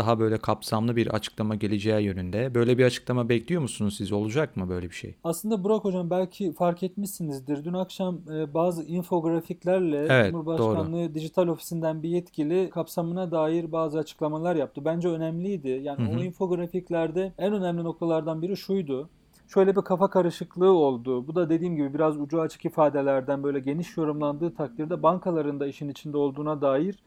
[0.00, 2.54] daha böyle kapsamlı bir açıklama geleceği yönünde.
[2.54, 4.12] Böyle bir açıklama bekliyor musunuz siz?
[4.12, 5.14] Olacak mı böyle bir şey?
[5.24, 7.64] Aslında Burak Hocam belki fark etmişsinizdir.
[7.64, 11.14] Dün akşam e, bazı infografiklerle Evet, Cumhurbaşkanlığı doğru.
[11.14, 14.84] Dijital Ofisi'nden bir yetkili kapsamına dair bazı açıklamalar yaptı.
[14.84, 15.80] Bence önemliydi.
[15.82, 16.18] Yani Hı hı.
[16.18, 19.08] o infografiklerde en önemli noktalardan biri şuydu.
[19.48, 21.26] Şöyle bir kafa karışıklığı oldu.
[21.26, 25.88] Bu da dediğim gibi biraz ucu açık ifadelerden böyle geniş yorumlandığı takdirde bankaların da işin
[25.88, 26.98] içinde olduğuna dair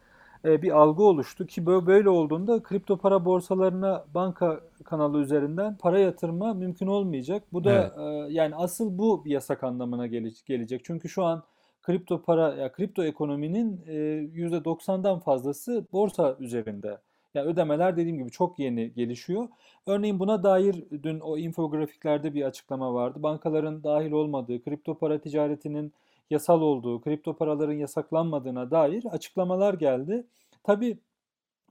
[0.43, 6.87] bir algı oluştu ki böyle olduğunda kripto para borsalarına banka kanalı üzerinden para yatırma mümkün
[6.87, 7.43] olmayacak.
[7.53, 7.91] Bu da Evet.
[8.29, 10.81] e, yani asıl bu bir yasak anlamına gele- gelecek.
[10.85, 11.43] Çünkü şu an
[11.81, 13.93] kripto para ya kripto ekonominin e,
[14.33, 16.97] %90'dan fazlası borsa üzerinde.
[17.33, 19.47] Ya ödemeler dediğim gibi çok yeni gelişiyor.
[19.87, 23.23] Örneğin buna dair dün o infografiklerde bir açıklama vardı.
[23.23, 25.93] Bankaların dahil olmadığı, kripto para ticaretinin
[26.29, 30.27] yasal olduğu, kripto paraların yasaklanmadığına dair açıklamalar geldi.
[30.63, 30.97] Tabii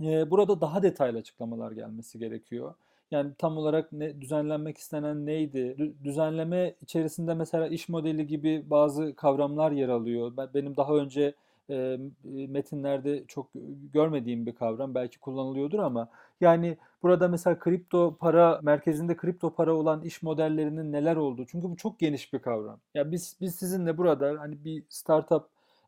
[0.04, 2.74] e, burada daha detaylı açıklamalar gelmesi gerekiyor.
[3.10, 5.58] Yani tam olarak ne düzenlenmek istenen neydi?
[5.78, 10.32] Dü- Düzenleme içerisinde mesela iş modeli gibi bazı kavramlar yer alıyor.
[10.36, 11.34] Ben, benim daha önce
[11.70, 13.48] e, metinlerde çok
[13.92, 14.94] görmediğim bir kavram.
[14.94, 16.08] Belki kullanılıyordur ama
[16.42, 21.46] yani burada mesela kripto para merkezinde kripto para olan iş modellerinin neler olduğu.
[21.46, 22.78] Çünkü bu çok geniş bir kavram.
[22.94, 25.44] Ya biz biz sizinle burada hani bir startup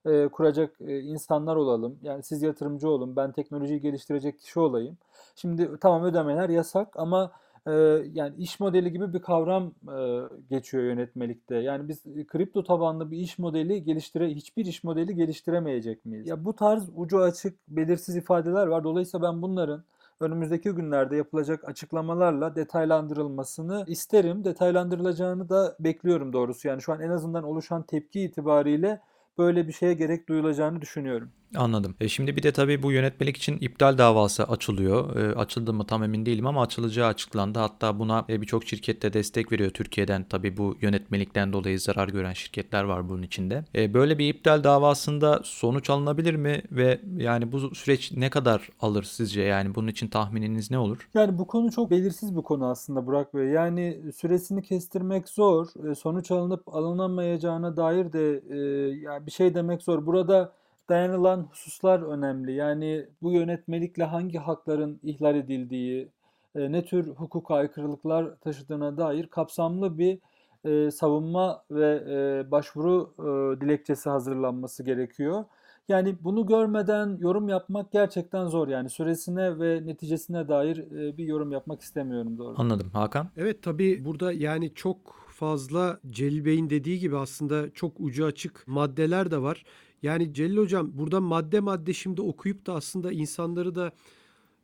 [0.06, 1.98] e, kuracak e, insanlar olalım.
[2.02, 4.96] Yani siz yatırımcı olun, ben teknolojiyi geliştirecek kişi olayım.
[5.36, 7.32] Şimdi tamam ödemeler yasak ama
[7.66, 7.72] e,
[8.12, 11.56] yani iş modeli gibi bir kavram e, geçiyor yönetmelikte.
[11.56, 16.28] Yani biz e, kripto tabanlı bir iş modeli geliştire hiçbir iş modeli geliştiremeyecek miyiz?
[16.28, 18.84] Ya bu tarz ucu açık, belirsiz ifadeler var.
[18.84, 19.84] Dolayısıyla ben bunların
[20.20, 24.44] önümüzdeki günlerde yapılacak açıklamalarla detaylandırılmasını isterim.
[24.44, 26.68] Detaylandırılacağını da bekliyorum doğrusu.
[26.68, 29.00] Yani şu an en azından oluşan tepki itibariyle
[29.38, 31.30] böyle bir şeye gerek duyulacağını düşünüyorum.
[31.56, 31.94] Anladım.
[32.00, 35.16] E şimdi bir de tabii bu yönetmelik için iptal davası açılıyor.
[35.16, 37.58] E, açıldı mı tam emin değilim ama açılacağı açıklandı.
[37.58, 40.24] Hatta buna e, birçok şirket de destek veriyor Türkiye'den.
[40.28, 43.64] Tabii bu yönetmelikten dolayı zarar gören şirketler var bunun içinde.
[43.74, 49.02] E, böyle bir iptal davasında sonuç alınabilir mi ve yani bu süreç ne kadar alır
[49.02, 49.42] sizce?
[49.42, 51.08] Yani bunun için tahmininiz ne olur?
[51.14, 53.48] Yani bu konu çok belirsiz bir konu aslında Burak Bey.
[53.48, 55.66] Yani süresini kestirmek zor.
[55.90, 58.56] E, Sonuç alınıp alınamayacağına dair de e,
[58.96, 60.06] yani bir şey demek zor.
[60.06, 60.52] Burada
[60.88, 62.52] dayanılan hususlar önemli.
[62.52, 66.08] Yani bu yönetmelikle hangi hakların ihlal edildiği,
[66.54, 70.18] e, ne tür hukuk aykırılıklar taşıdığına dair kapsamlı bir
[70.64, 75.44] e, savunma ve e, başvuru e, dilekçesi hazırlanması gerekiyor.
[75.88, 78.68] Yani bunu görmeden yorum yapmak gerçekten zor.
[78.68, 82.62] Yani süresine ve neticesine dair e, bir yorum yapmak istemiyorum doğrusu.
[82.62, 82.90] Anladım.
[82.92, 83.28] Hakan?
[83.36, 89.30] Evet tabii burada yani çok fazla Celil Bey'in dediği gibi aslında çok ucu açık maddeler
[89.30, 89.64] de var.
[90.02, 93.92] Yani Celil Hocam burada madde madde şimdi okuyup da aslında insanları da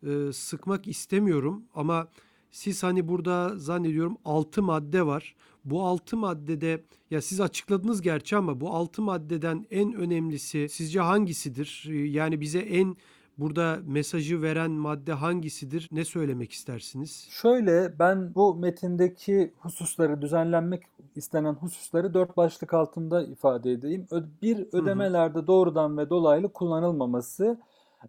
[0.07, 2.09] e, sıkmak istemiyorum ama
[2.51, 5.35] siz hani burada zannediyorum 6 madde var.
[5.65, 11.85] Bu 6 maddede ya siz açıkladınız gerçi ama bu 6 maddeden en önemlisi sizce hangisidir?
[11.89, 12.97] Yani bize en
[13.41, 15.89] burada mesajı veren madde hangisidir?
[15.93, 17.29] Ne söylemek istersiniz?
[17.31, 20.83] Şöyle ben bu metindeki hususları düzenlenmek
[21.17, 24.07] istenen hususları dört başlık altında ifade edeyim.
[24.43, 27.59] Bir ödemelerde doğrudan ve dolaylı kullanılmaması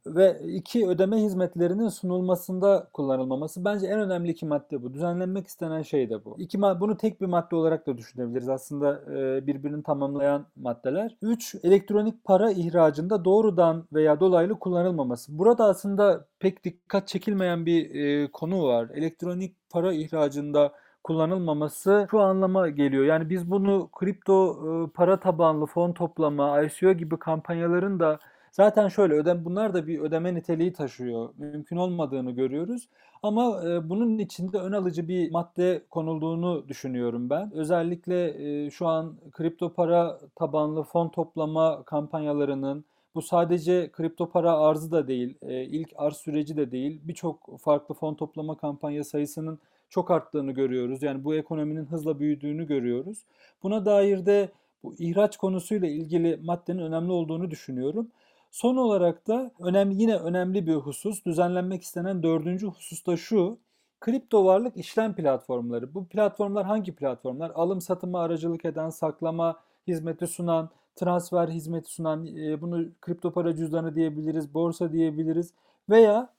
[0.05, 3.65] ve iki ödeme hizmetlerinin sunulmasında kullanılmaması.
[3.65, 4.93] Bence en önemli iki madde bu.
[4.93, 6.35] Düzenlenmek istenen şey de bu.
[6.39, 8.49] İki bunu tek bir madde olarak da düşünebiliriz.
[8.49, 11.17] Aslında e, birbirini tamamlayan maddeler.
[11.21, 15.37] Üç, elektronik para ihracında doğrudan veya dolaylı kullanılmaması.
[15.39, 18.87] Burada aslında pek dikkat çekilmeyen bir e, konu var.
[18.93, 20.71] Elektronik para ihracında
[21.03, 23.05] kullanılmaması şu anlama geliyor.
[23.05, 28.19] Yani biz bunu kripto e, para tabanlı fon toplama, ICO gibi kampanyaların da
[28.51, 31.29] zaten şöyle ödem bunlar da bir ödeme niteliği taşıyor.
[31.37, 32.89] Mümkün olmadığını görüyoruz.
[33.23, 37.51] Ama e, bunun içinde ön alıcı bir madde konulduğunu düşünüyorum ben.
[37.53, 38.27] Özellikle
[38.65, 42.85] e, şu an kripto para tabanlı fon toplama kampanyalarının
[43.15, 47.01] bu sadece kripto para arzı da değil, e, ilk arz süreci de değil.
[47.03, 49.59] Birçok farklı fon toplama kampanya sayısının
[49.89, 51.03] çok arttığını görüyoruz.
[51.03, 53.25] Yani bu ekonominin hızla büyüdüğünü görüyoruz.
[53.63, 54.51] Buna dair de
[54.83, 58.07] bu ihraç konusuyla ilgili maddenin önemli olduğunu düşünüyorum.
[58.51, 63.59] Son olarak da önemli yine önemli bir husus, düzenlenmek istenen dördüncü husus da şu.
[63.99, 65.93] Kripto varlık işlem platformları.
[65.93, 67.51] Bu platformlar hangi platformlar?
[67.55, 73.95] Alım satıma aracılık eden, saklama hizmeti sunan, transfer hizmeti sunan, e, bunu kripto para cüzdanı
[73.95, 75.53] diyebiliriz, borsa diyebiliriz
[75.89, 76.29] veya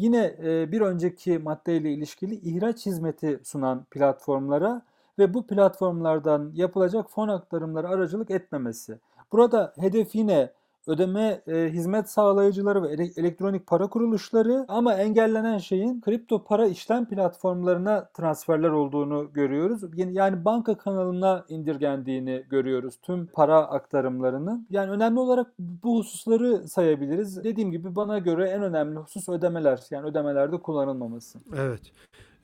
[0.00, 4.82] Yine e, bir önceki maddeyle ilişkili ihraç hizmeti sunan platformlara
[5.18, 8.98] ve bu platformlardan yapılacak fon aktarımları aracılık etmemesi.
[9.32, 10.52] Burada hedef yine
[10.86, 17.08] ödeme e, hizmet sağlayıcıları ve ele- elektronik para kuruluşları ama engellenen şeyin kripto para işlem
[17.08, 19.82] platformlarına transferler olduğunu görüyoruz.
[19.94, 24.66] Yani, yani banka kanalına indirgendiğini görüyoruz tüm para aktarımlarının.
[24.70, 27.44] Yani önemli olarak bu hususları sayabiliriz.
[27.44, 29.80] Dediğim gibi bana göre en önemli husus ödemeler.
[29.90, 31.38] Yani ödemelerde kullanılmaması.
[31.56, 31.80] Evet.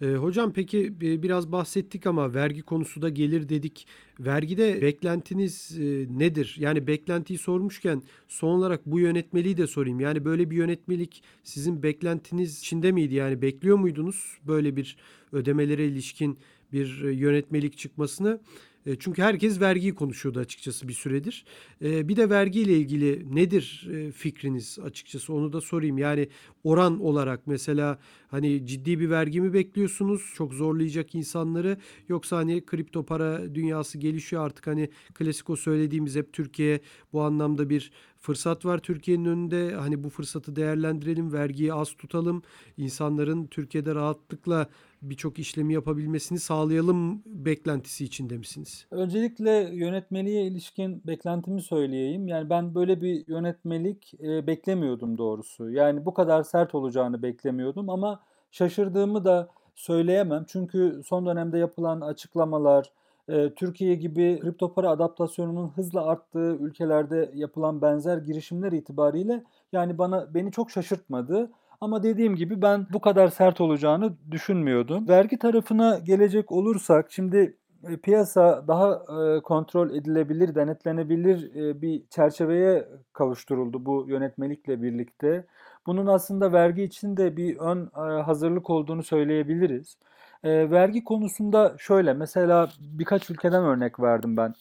[0.03, 3.87] Ee, hocam peki e, biraz bahsettik ama vergi konusu da gelir dedik.
[4.21, 6.57] Vergide beklentiniz e, nedir?
[6.59, 10.01] Yani beklentiyi sormuşken son olarak bu yönetmeliği de sorayım.
[10.01, 13.15] Yani böyle bir yönetmelik sizin beklentiniz içinde miydi?
[13.15, 14.97] Yani bekliyor muydunuz böyle bir
[15.33, 16.39] ödemelere ilişkin
[16.73, 18.41] bir e, yönetmelik çıkmasını?
[18.87, 21.45] E, Çünkü herkes vergiyi konuşuyordu açıkçası bir süredir.
[21.83, 25.99] E, Bir de vergiyle ilgili nedir e, fikriniz açıkçası onu da sorayım.
[25.99, 26.29] Yani
[26.65, 30.33] oran olarak mesela hani ciddi bir vergi mi bekliyorsunuz?
[30.35, 31.77] Çok zorlayacak insanları
[32.09, 36.81] yoksa hani kripto para dünyası gelişiyor artık hani klasik o söylediğimiz hep Türkiye
[37.13, 39.75] bu anlamda bir fırsat var Türkiye'nin önünde.
[39.75, 42.43] Hani bu fırsatı değerlendirelim, vergiyi az tutalım.
[42.77, 44.69] insanların Türkiye'de rahatlıkla
[45.11, 48.87] birçok işlemi yapabilmesini sağlayalım beklentisi içinde misiniz?
[48.91, 52.29] Öncelikle yönetmeliğe ilişkin beklentimi söyleyeyim.
[52.29, 55.71] Yani ben böyle bir yönetmelik e, beklemiyordum doğrusu.
[55.71, 60.45] Yani bu kadar sert olacağını beklemiyordum ama şaşırdığımı da söyleyemem.
[60.49, 62.93] Çünkü son dönemde yapılan açıklamalar,
[63.29, 70.35] e, Türkiye gibi kripto para adaptasyonunun hızla arttığı ülkelerde yapılan benzer girişimler itibariyle yani bana
[70.35, 71.51] beni çok şaşırtmadı.
[71.81, 75.09] Ama dediğim gibi ben bu kadar sert olacağını düşünmüyordum.
[75.09, 77.57] Vergi tarafına gelecek olursak şimdi
[77.89, 85.47] e, piyasa daha e, kontrol edilebilir, denetlenebilir e, bir çerçeveye kavuşturuldu bu yönetmelikle birlikte.
[85.87, 87.91] Bunun aslında vergi için de bir ön
[88.23, 89.99] hazırlık olduğunu söyleyebiliriz.
[90.45, 94.55] Vergi konusunda şöyle mesela birkaç ülkeden örnek verdim ben.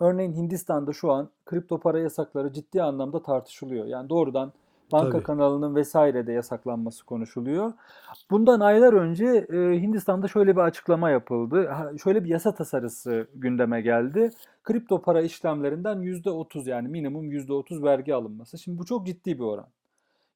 [0.00, 3.86] Örneğin Hindistan'da şu an kripto para yasakları ciddi anlamda tartışılıyor.
[3.86, 4.52] Yani doğrudan
[4.92, 5.22] banka Tabii.
[5.22, 7.72] kanalının vesaire de yasaklanması konuşuluyor.
[8.30, 11.66] Bundan aylar önce e, Hindistan'da şöyle bir açıklama yapıldı.
[11.68, 14.30] Ha, Şöyle bir yasa tasarısı gündeme geldi.
[14.64, 18.58] Kripto para işlemlerinden %30 yani minimum %30 vergi alınması.
[18.58, 19.66] Şimdi bu çok ciddi bir oran.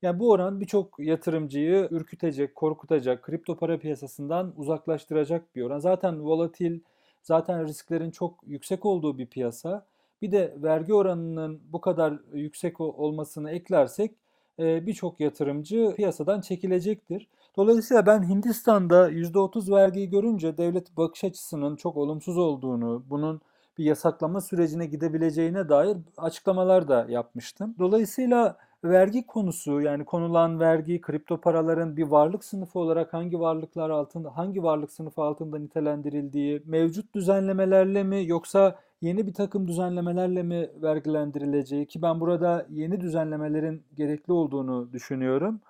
[0.03, 5.79] Yani bu oran birçok yatırımcıyı ürkütecek, korkutacak, kripto para piyasasından uzaklaştıracak bir oran.
[5.79, 6.81] Zaten volatil,
[7.23, 9.87] zaten risklerin çok yüksek olduğu bir piyasa.
[10.23, 14.15] Bir de vergi oranının bu kadar yüksek olmasını eklersek
[14.59, 17.29] birçok yatırımcı piyasadan çekilecektir.
[17.57, 23.41] Dolayısıyla ben Hindistan'da %30 vergiyi görünce devlet bakış açısının çok olumsuz olduğunu, bunun
[23.79, 27.75] bir yasaklama sürecine gidebileceğine dair açıklamalar da yapmıştım.
[27.79, 34.37] Dolayısıyla vergi konusu yani konulan vergi, kripto paraların bir varlık sınıfı olarak hangi varlıklar altında,
[34.37, 41.87] hangi varlık sınıfı altında nitelendirildiği, mevcut düzenlemelerle mi yoksa yeni bir takım düzenlemelerle mi vergilendirileceği
[41.87, 45.61] ki ben burada yeni düzenlemelerin gerekli olduğunu düşünüyorum.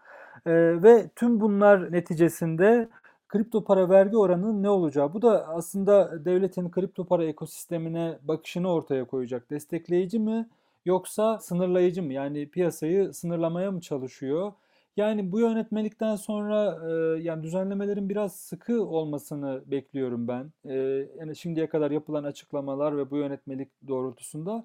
[0.47, 2.89] Ee, ve tüm bunlar neticesinde
[3.29, 5.15] kripto para vergi oranının ne olacağı.
[5.15, 9.51] Bu da aslında devletin kripto para ekosistemine bakışını ortaya koyacak.
[9.51, 10.49] Destekleyici mi
[10.85, 12.13] yoksa sınırlayıcı mı?
[12.13, 14.53] Yani piyasayı sınırlamaya mı çalışıyor?
[14.97, 20.53] Yani bu yönetmelikten sonra e, yani düzenlemelerin biraz sıkı olmasını bekliyorum ben.
[20.65, 20.75] E,
[21.19, 24.65] yani şimdiye kadar yapılan açıklamalar ve bu yönetmelik doğrultusunda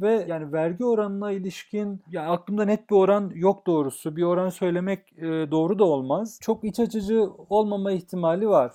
[0.00, 4.16] ve yani vergi oranına ilişkin ya aklımda net bir oran yok doğrusu.
[4.16, 6.38] Bir oran söylemek e, doğru da olmaz.
[6.42, 8.72] Çok iç açıcı olmama ihtimali var.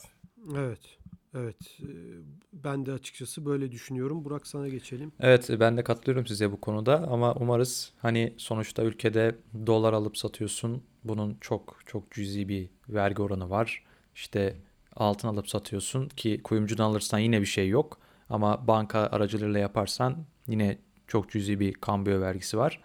[0.58, 0.80] Evet.
[1.34, 1.80] Evet.
[2.54, 4.26] Ben de açıkçası böyle düşünüyorum.
[4.26, 5.12] Burak sana geçelim.
[5.20, 9.36] Evet ben de katılıyorum size bu konuda ama umarız hani sonuçta ülkede
[9.68, 10.84] dolar alıp satıyorsun.
[11.04, 13.84] Bunun çok çok cüzi bir vergi oranı var.
[14.16, 14.56] İşte
[14.96, 17.98] altın alıp satıyorsun ki kuyumcudan alırsan yine bir şey yok.
[18.30, 22.82] Ama banka aracılığıyla yaparsan yine çok cüzi bir kambiyo vergisi var.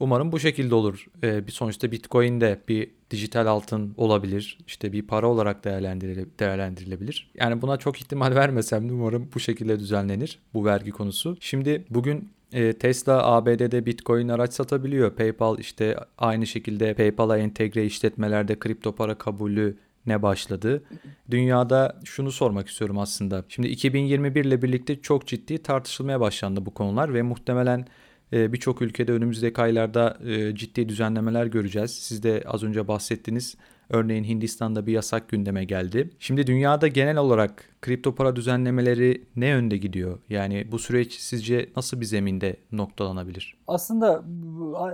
[0.00, 1.06] Umarım bu şekilde olur.
[1.22, 4.58] Ee, bir sonuçta Bitcoin de bir dijital altın olabilir.
[4.66, 7.30] İşte bir para olarak değerlendirilebilir.
[7.34, 11.36] Yani buna çok ihtimal vermesem de umarım bu şekilde düzenlenir bu vergi konusu.
[11.40, 15.16] Şimdi bugün e, Tesla ABD'de Bitcoin araç satabiliyor.
[15.16, 20.82] PayPal işte aynı şekilde PayPal'a entegre işletmelerde kripto para kabulü ne başladı?
[21.30, 23.44] Dünyada şunu sormak istiyorum aslında.
[23.48, 27.86] Şimdi 2021 ile birlikte çok ciddi tartışılmaya başlandı bu konular ve muhtemelen
[28.32, 31.90] birçok ülkede önümüzdeki aylarda e, ciddi düzenlemeler göreceğiz.
[31.90, 33.56] Siz de az önce bahsettiniz.
[33.90, 36.10] Örneğin Hindistan'da bir yasak gündeme geldi.
[36.18, 40.18] Şimdi dünyada genel olarak kripto para düzenlemeleri ne yönde gidiyor?
[40.28, 43.56] Yani bu süreç sizce nasıl bir zeminde noktalanabilir?
[43.66, 44.24] Aslında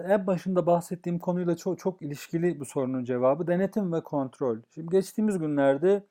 [0.09, 4.57] en başında bahsettiğim konuyla çok çok ilişkili bu sorunun cevabı denetim ve kontrol.
[4.75, 6.07] Şimdi geçtiğimiz günlerde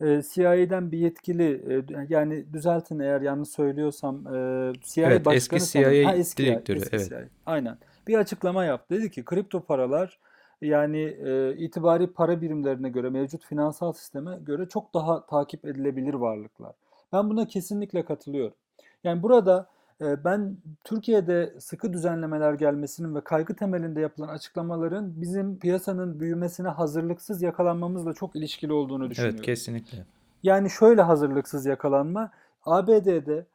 [0.00, 5.78] e, CIA'den bir yetkili e, yani düzeltin eğer yanlış söylüyorsam e, CIA evet, başkanı eski
[5.78, 7.08] CIA ha, eski direktörü eski evet.
[7.08, 7.28] CIA.
[7.46, 7.78] Aynen.
[8.06, 8.94] Bir açıklama yaptı.
[8.94, 10.18] Dedi ki kripto paralar
[10.60, 16.72] yani e, itibari para birimlerine göre mevcut finansal sisteme göre çok daha takip edilebilir varlıklar.
[17.12, 18.56] Ben buna kesinlikle katılıyorum.
[19.04, 19.66] Yani burada
[20.00, 28.12] ben Türkiye'de sıkı düzenlemeler gelmesinin ve kaygı temelinde yapılan açıklamaların bizim piyasanın büyümesine hazırlıksız yakalanmamızla
[28.12, 29.36] çok ilişkili olduğunu düşünüyorum.
[29.38, 30.04] Evet kesinlikle.
[30.42, 32.30] Yani şöyle hazırlıksız yakalanma.
[32.64, 33.46] ABD'de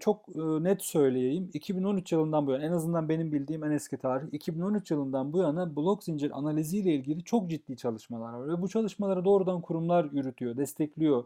[0.00, 1.50] çok net söyleyeyim.
[1.52, 5.76] 2013 yılından bu yana en azından benim bildiğim en eski tarih 2013 yılından bu yana
[5.76, 11.24] blok zincir analiziyle ilgili çok ciddi çalışmalar var ve bu çalışmaları doğrudan kurumlar yürütüyor, destekliyor,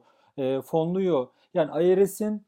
[0.65, 1.27] fonluyor.
[1.55, 2.43] Yani IRS'in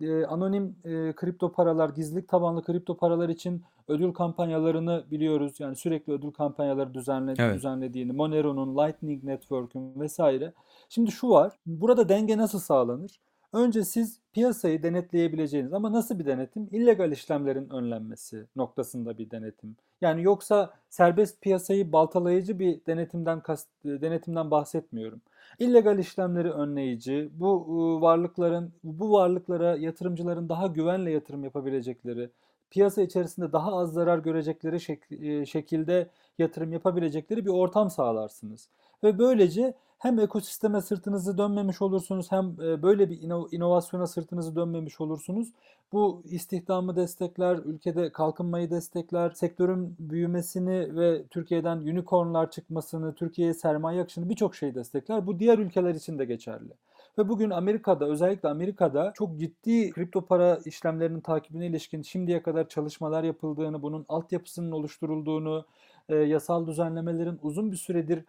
[0.00, 5.60] e, anonim e, kripto paralar, gizlilik tabanlı kripto paralar için ödül kampanyalarını biliyoruz.
[5.60, 7.54] Yani sürekli ödül kampanyaları düzenle, Evet.
[7.56, 10.52] düzenlediğini, Monero'nun, Lightning Network'ün vesaire.
[10.88, 13.20] Şimdi şu var, burada denge nasıl sağlanır?
[13.52, 16.68] Önce siz piyasayı denetleyebileceğiniz ama nasıl bir denetim?
[16.72, 19.76] İllegal işlemlerin önlenmesi noktasında bir denetim.
[20.00, 25.20] Yani yoksa serbest piyasayı baltalayıcı bir denetimden kast, denetimden bahsetmiyorum.
[25.58, 32.30] İllegal işlemleri önleyici, bu varlıkların bu varlıklara yatırımcıların daha güvenle yatırım yapabilecekleri,
[32.70, 36.06] piyasa içerisinde daha az zarar görecekleri şek- şekilde
[36.38, 38.68] yatırım yapabilecekleri bir ortam sağlarsınız.
[39.04, 43.18] Ve böylece hem ekosisteme sırtınızı dönmemiş olursunuz hem e, böyle bir
[43.52, 45.48] inovasyona sırtınızı dönmemiş olursunuz.
[45.92, 54.28] Bu istihdamı destekler, ülkede kalkınmayı destekler, sektörün büyümesini ve Türkiye'den unicornlar çıkmasını, Türkiye'ye sermaye akışını
[54.28, 55.26] birçok şey destekler.
[55.26, 56.72] Bu diğer ülkeler için de geçerli.
[57.18, 63.24] Ve bugün Amerika'da özellikle Amerika'da çok ciddi kripto para işlemlerinin takibine ilişkin şimdiye kadar çalışmalar
[63.24, 65.64] yapıldığını, bunun altyapısının oluşturulduğunu,
[66.08, 68.24] e, yasal düzenlemelerin uzun bir süredir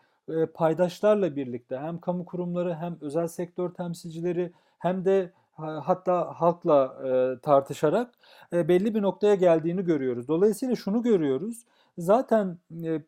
[0.53, 5.31] paydaşlarla birlikte hem kamu kurumları hem özel sektör temsilcileri hem de
[5.61, 8.11] hatta halkla e, tartışarak
[8.53, 10.27] e, belli bir noktaya geldiğini görüyoruz.
[10.27, 11.65] Dolayısıyla şunu görüyoruz.
[11.97, 12.57] Zaten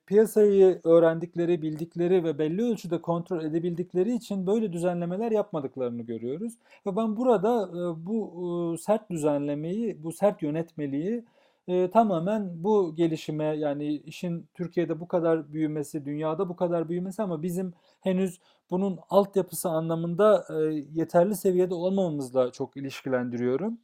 [0.05, 6.53] piyasayı öğrendikleri, bildikleri ve belli ölçüde kontrol edebildikleri için böyle düzenlemeler yapmadıklarını görüyoruz.
[6.85, 7.69] Ve ben burada
[8.05, 11.23] bu sert düzenlemeyi, bu sert yönetmeliği
[11.67, 17.43] e, tamamen bu gelişime yani işin Türkiye'de bu kadar büyümesi, dünyada bu kadar büyümesi ama
[17.43, 18.39] bizim henüz
[18.71, 23.77] bunun altyapısı anlamında e, yeterli seviyede olmamamızla çok ilişkilendiriyorum.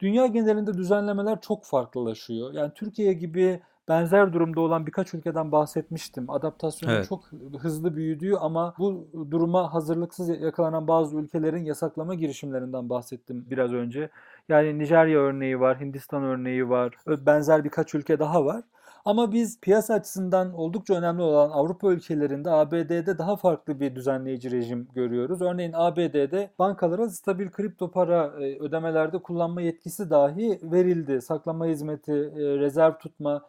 [0.00, 2.54] Dünya genelinde düzenlemeler çok farklılaşıyor.
[2.54, 6.30] Yani Türkiye gibi benzer durumda olan birkaç ülkeden bahsetmiştim.
[6.30, 7.08] Adaptasyonun Evet.
[7.08, 7.24] çok
[7.58, 14.10] hızlı büyüdüğü ama bu duruma hazırlıksız yakalanan bazı ülkelerin yasaklama girişimlerinden bahsettim biraz önce.
[14.48, 18.62] Yani Nijerya örneği var, Hindistan örneği var, benzer birkaç ülke daha var.
[19.04, 24.88] Ama biz piyasa açısından oldukça önemli olan Avrupa ülkelerinde ABD'de daha farklı bir düzenleyici rejim
[24.94, 25.42] görüyoruz.
[25.42, 31.20] Örneğin ABD'de bankalara stabil kripto para e, ödemelerde kullanma yetkisi dahi verildi.
[31.22, 33.42] Saklama hizmeti, e, rezerv tutma,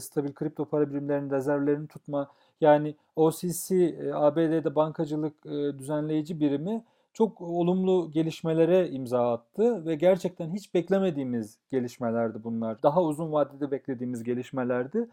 [0.00, 2.28] stabil kripto para birimlerinin rezervlerini tutma
[2.60, 10.50] Yani OCC, e, ABD'de bankacılık e, düzenleyici birimi çok olumlu gelişmelere imza attı ve gerçekten
[10.54, 12.82] hiç beklemediğimiz gelişmelerdi bunlar.
[12.82, 15.08] Daha uzun vadede beklediğimiz gelişmelerdi.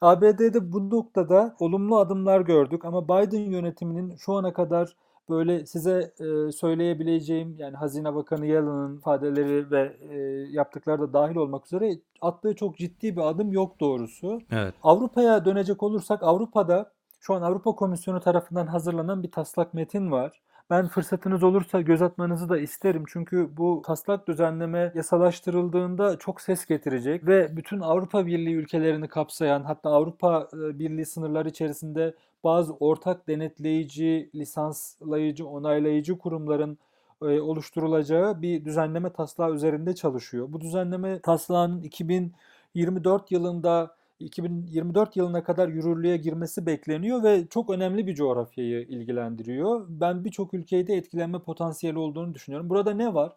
[0.00, 4.96] ABD'de bu noktada olumlu adımlar gördük ama Biden yönetiminin şu ana kadar
[5.30, 10.16] böyle size e, söyleyebileceğim yani Hazine Bakanı Yellen'ın ifadeleri ve e,
[10.50, 14.40] yaptıkları da dahil olmak üzere attığı çok ciddi bir adım yok doğrusu.
[14.50, 14.74] Evet.
[14.82, 20.40] Avrupa'ya dönecek olursak Avrupa'da şu an Avrupa Komisyonu tarafından hazırlanan bir taslak metin var.
[20.70, 23.04] Ben fırsatınız olursa göz atmanızı da isterim.
[23.08, 29.90] Çünkü bu taslak düzenleme yasalaştırıldığında çok ses getirecek ve bütün Avrupa Birliği ülkelerini kapsayan hatta
[29.90, 32.14] Avrupa e, Birliği sınırları içerisinde
[32.44, 36.78] bazı ortak denetleyici, lisanslayıcı, onaylayıcı kurumların
[37.22, 40.52] e, oluşturulacağı bir düzenleme taslağı üzerinde çalışıyor.
[40.52, 48.14] Bu düzenleme taslağının 2024 yılında 2024 yılına kadar yürürlüğe girmesi bekleniyor ve çok önemli bir
[48.14, 49.86] coğrafyayı ilgilendiriyor.
[49.88, 52.70] Ben birçok ülkeyi de etkilenme potansiyeli olduğunu düşünüyorum.
[52.70, 53.32] Burada ne var?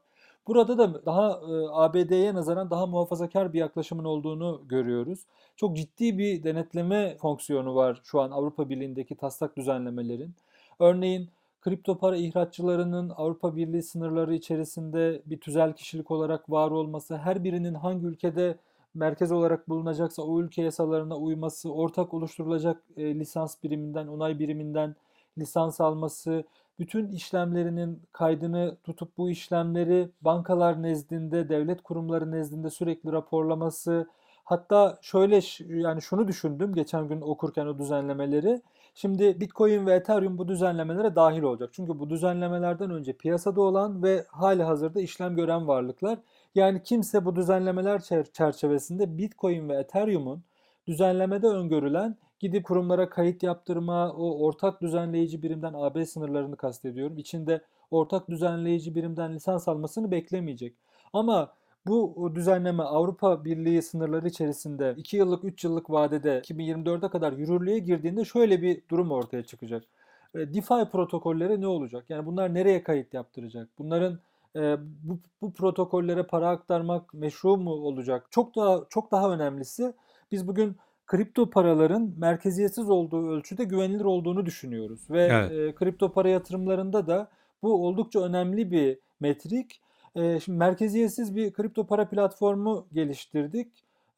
[0.48, 5.20] Burada da daha e, ABD'ye nazaran daha muhafazakar bir yaklaşımın olduğunu görüyoruz.
[5.56, 10.36] Çok ciddi bir denetleme fonksiyonu var şu an Avrupa Birliği'ndeki taslak düzenlemelerin.
[10.80, 11.30] Örneğin
[11.62, 17.74] kripto para ihraççılarının Avrupa Birliği sınırları içerisinde bir tüzel kişilik olarak var olması, her birinin
[17.74, 18.58] hangi ülkede
[18.94, 24.96] merkez olarak bulunacaksa o ülke yasalarına uyması, ortak oluşturulacak e, lisans biriminden, onay biriminden
[25.38, 26.44] lisans alması,
[26.80, 34.08] bütün işlemlerinin kaydını tutup bu işlemleri bankalar nezdinde, devlet kurumları nezdinde sürekli raporlaması.
[34.44, 35.40] Hatta şöyle
[35.82, 38.62] yani şunu düşündüm geçen gün okurken o düzenlemeleri.
[38.96, 41.70] Şimdi Bitcoin ve Ethereum bu düzenlemelere dahil olacak.
[41.74, 46.20] Çünkü bu düzenlemelerden önce piyasada olan ve hali hazırda işlem gören varlıklar.
[46.56, 48.02] Yani kimse bu düzenlemeler
[48.34, 50.44] çerçevesinde Bitcoin ve Ethereum'un
[50.88, 57.18] düzenlemede öngörülen gidip kurumlara kayıt yaptırma, o ortak düzenleyici birimden AB sınırlarını kastediyorum.
[57.18, 57.62] İçinde
[57.92, 60.76] ortak düzenleyici birimden lisans almasını beklemeyecek.
[61.14, 61.54] Ama
[61.88, 68.26] bu düzenleme Avrupa Birliği sınırları içerisinde 2 yıllık 3 yıllık vadede 2024'e kadar yürürlüğe girdiğinde
[68.26, 69.84] şöyle bir durum ortaya çıkacak.
[70.36, 72.06] E, DeFi protokolleri ne olacak?
[72.10, 73.70] Yani bunlar nereye kayıt yaptıracak?
[73.80, 74.20] Bunların
[74.56, 78.28] e, bu, bu protokollere para aktarmak meşru mu olacak?
[78.32, 79.94] Çok daha çok daha önemlisi
[80.32, 80.78] biz bugün
[81.08, 85.52] kripto paraların merkeziyetsiz olduğu ölçüde güvenilir olduğunu düşünüyoruz ve evet.
[85.52, 87.30] e, kripto para yatırımlarında da
[87.64, 89.82] bu oldukça önemli bir metrik.
[90.16, 93.68] E, şimdi merkeziyetsiz bir kripto para platformu geliştirdik.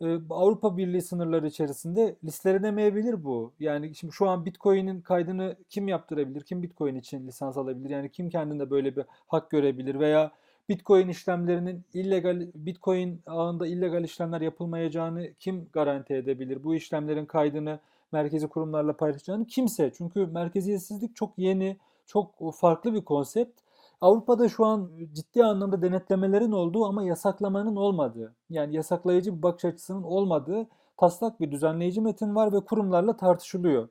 [0.01, 3.53] E, Avrupa Birliği sınırları içerisinde listelenemeyebilir bu.
[3.59, 6.41] Yani şimdi şu an Bitcoin'in kaydını kim yaptırabilir?
[6.41, 7.89] Kim Bitcoin için lisans alabilir?
[7.89, 10.31] Yani kim kendinde böyle bir hak görebilir veya
[10.69, 16.63] Bitcoin işlemlerinin illegal Bitcoin ağında illegal işlemler yapılmayacağını kim garanti edebilir?
[16.63, 17.79] Bu işlemlerin kaydını
[18.11, 19.91] merkezi kurumlarla paylaşacağını kimse.
[19.97, 23.59] Çünkü merkeziyetsizlik çok yeni, çok farklı bir konsept.
[24.01, 30.03] Avrupa'da şu an ciddi anlamda denetlemelerin olduğu ama yasaklamanın olmadığı, yani yasaklayıcı bir bakış açısının
[30.03, 33.89] olmadığı taslak bir düzenleyici metin var ve kurumlarla tartışılıyor.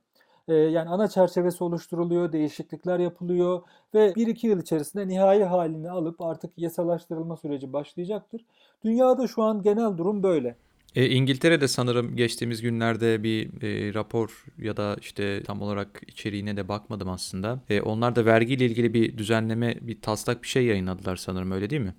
[0.49, 3.63] Ee, yani ana çerçevesi oluşturuluyor, değişiklikler yapılıyor
[3.95, 8.45] ve 1-2 yıl içerisinde nihai halini alıp artık yasalaştırılma süreci başlayacaktır.
[8.85, 10.57] Dünyada şu an genel durum böyle.
[10.95, 16.69] E, İngiltere'de sanırım geçtiğimiz günlerde bir e, rapor ya da işte tam olarak içeriğine de
[16.69, 17.61] bakmadım aslında.
[17.71, 21.83] E, onlar da vergiyle ilgili bir düzenleme, bir taslak bir şey yayınladılar sanırım öyle değil
[21.83, 21.95] mi?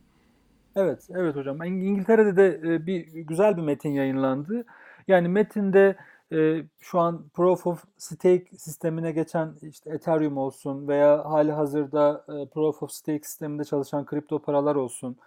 [0.75, 1.63] Evet, evet hocam.
[1.63, 4.65] İngiltere'de de e, bir güzel bir metin yayınlandı.
[5.07, 5.95] Yani metinde
[6.32, 12.45] e, şu an Proof of Stake sistemine geçen işte Ethereum olsun veya hali hazırda e,
[12.45, 15.17] Proof of Stake sisteminde çalışan kripto paralar olsun,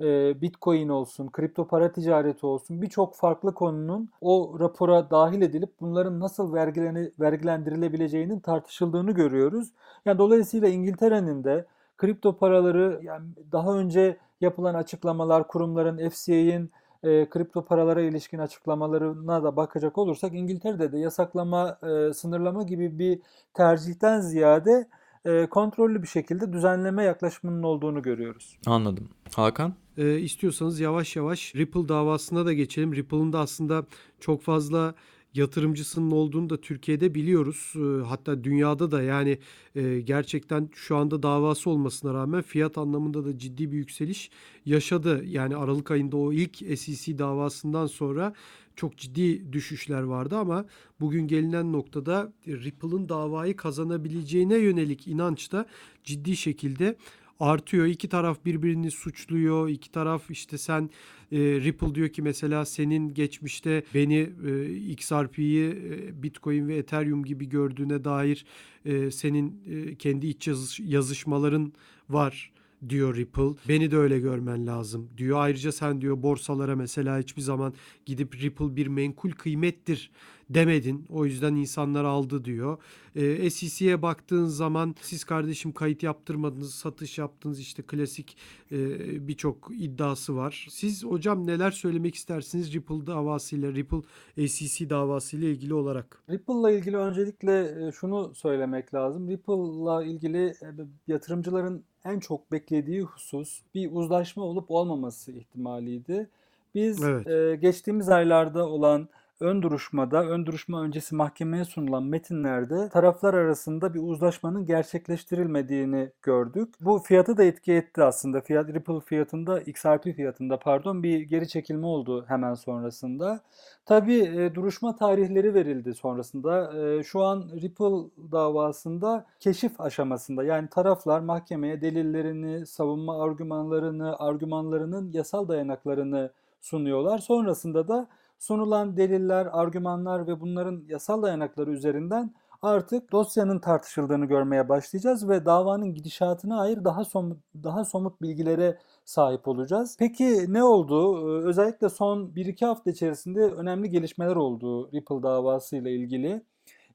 [0.00, 6.20] e, Bitcoin olsun, kripto para ticareti olsun birçok farklı konunun o rapora dahil edilip bunların
[6.20, 9.68] nasıl vergileni, vergilendirilebileceğinin tartışıldığını görüyoruz.
[10.04, 11.66] Yani dolayısıyla İngiltere'nin de
[11.98, 16.70] kripto paraları yani daha önce yapılan açıklamalar, kurumların, FCA'in
[17.02, 23.20] e, kripto paralara ilişkin açıklamalarına da bakacak olursak İngiltere'de de yasaklama, e, sınırlama gibi bir
[23.54, 24.88] tercihten ziyade
[25.24, 28.58] e, kontrollü bir şekilde düzenleme yaklaşımının olduğunu görüyoruz.
[28.66, 29.08] Anladım.
[29.36, 29.74] Hakan?
[29.96, 32.94] E, istiyorsanız yavaş yavaş Ripple davasına da geçelim.
[32.94, 33.84] Ripple'ın da aslında
[34.20, 34.94] çok fazla
[35.34, 37.72] yatırımcısının olduğunu da Türkiye'de biliyoruz.
[37.76, 39.38] Ee, hatta dünyada da yani
[39.74, 44.30] e, gerçekten şu anda davası olmasına rağmen fiyat anlamında da ciddi bir yükseliş
[44.66, 45.24] yaşadı.
[45.24, 48.34] Yani Aralık ayında o ilk SEC davasından sonra
[48.76, 50.64] çok ciddi düşüşler vardı ama
[51.00, 55.66] bugün gelinen noktada Ripple'ın davayı kazanabileceğine yönelik inanç da
[56.04, 56.96] ciddi şekilde
[57.40, 57.86] artıyor.
[57.86, 59.68] İki taraf birbirini suçluyor.
[59.68, 60.90] İki taraf işte sen
[61.32, 67.48] e, Ripple diyor ki mesela senin geçmişte beni e, XRP'yi e, Bitcoin ve Ethereum gibi
[67.48, 68.44] gördüğüne dair
[68.84, 71.72] e, senin e, kendi iç yazış, yazışmaların
[72.08, 72.52] var
[72.88, 73.54] diyor Ripple.
[73.68, 75.38] Beni de öyle görmen lazım diyor.
[75.40, 77.74] Ayrıca sen diyor borsalara mesela hiçbir zaman
[78.06, 80.10] gidip Ripple bir menkul kıymettir
[80.50, 81.06] demedin.
[81.08, 82.78] O yüzden insanlar aldı diyor.
[83.14, 88.36] E, SEC'ye baktığın zaman siz kardeşim kayıt yaptırmadınız, satış yaptınız işte klasik
[88.72, 90.66] e, birçok iddiası var.
[90.70, 96.22] Siz hocam neler söylemek istersiniz Ripple davasıyla, Ripple SEC davasıyla ilgili olarak?
[96.30, 99.28] Ripple'la ilgili öncelikle e, şunu söylemek lazım.
[99.28, 100.68] Ripple'la ilgili e,
[101.06, 106.30] yatırımcıların en çok beklediği husus bir uzlaşma olup olmaması ihtimaliydi.
[106.74, 107.26] Biz Evet.
[107.26, 109.08] e, geçtiğimiz aylarda olan
[109.40, 116.74] ön duruşmada, ön duruşma öncesi mahkemeye sunulan metinlerde taraflar arasında bir uzlaşmanın gerçekleştirilmediğini gördük.
[116.80, 118.40] Bu fiyatı da etki etti aslında.
[118.40, 123.40] Fiyat Ripple fiyatında, XRP fiyatında pardon bir geri çekilme oldu hemen sonrasında.
[123.86, 126.78] Tabii e, duruşma tarihleri verildi sonrasında.
[126.78, 130.44] E, şu an Ripple davasında keşif aşamasında.
[130.44, 136.30] Yani taraflar mahkemeye delillerini, savunma argümanlarını, argümanlarının yasal dayanaklarını
[136.60, 137.18] sunuyorlar.
[137.18, 138.08] Sonrasında da
[138.40, 145.94] sunulan deliller, argümanlar ve bunların yasal dayanakları üzerinden artık dosyanın tartışıldığını görmeye başlayacağız ve davanın
[145.94, 149.96] gidişatına dair daha somut, daha somut bilgilere sahip olacağız.
[149.98, 151.18] Peki ne oldu?
[151.18, 156.42] Ee, Özellikle son 1-2 hafta içerisinde önemli gelişmeler oldu Ripple davası ile ilgili.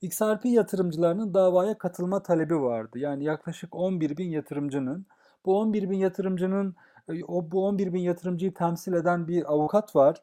[0.02, 3.00] XRP yatırımcılarının davaya katılma talebi vardı.
[3.00, 5.06] Yani yaklaşık 11 bin yatırımcının.
[5.46, 6.76] Bu 11 bin yatırımcının
[7.10, 10.22] e, o bu 11 bin yatırımcıyı temsil eden bir avukat var.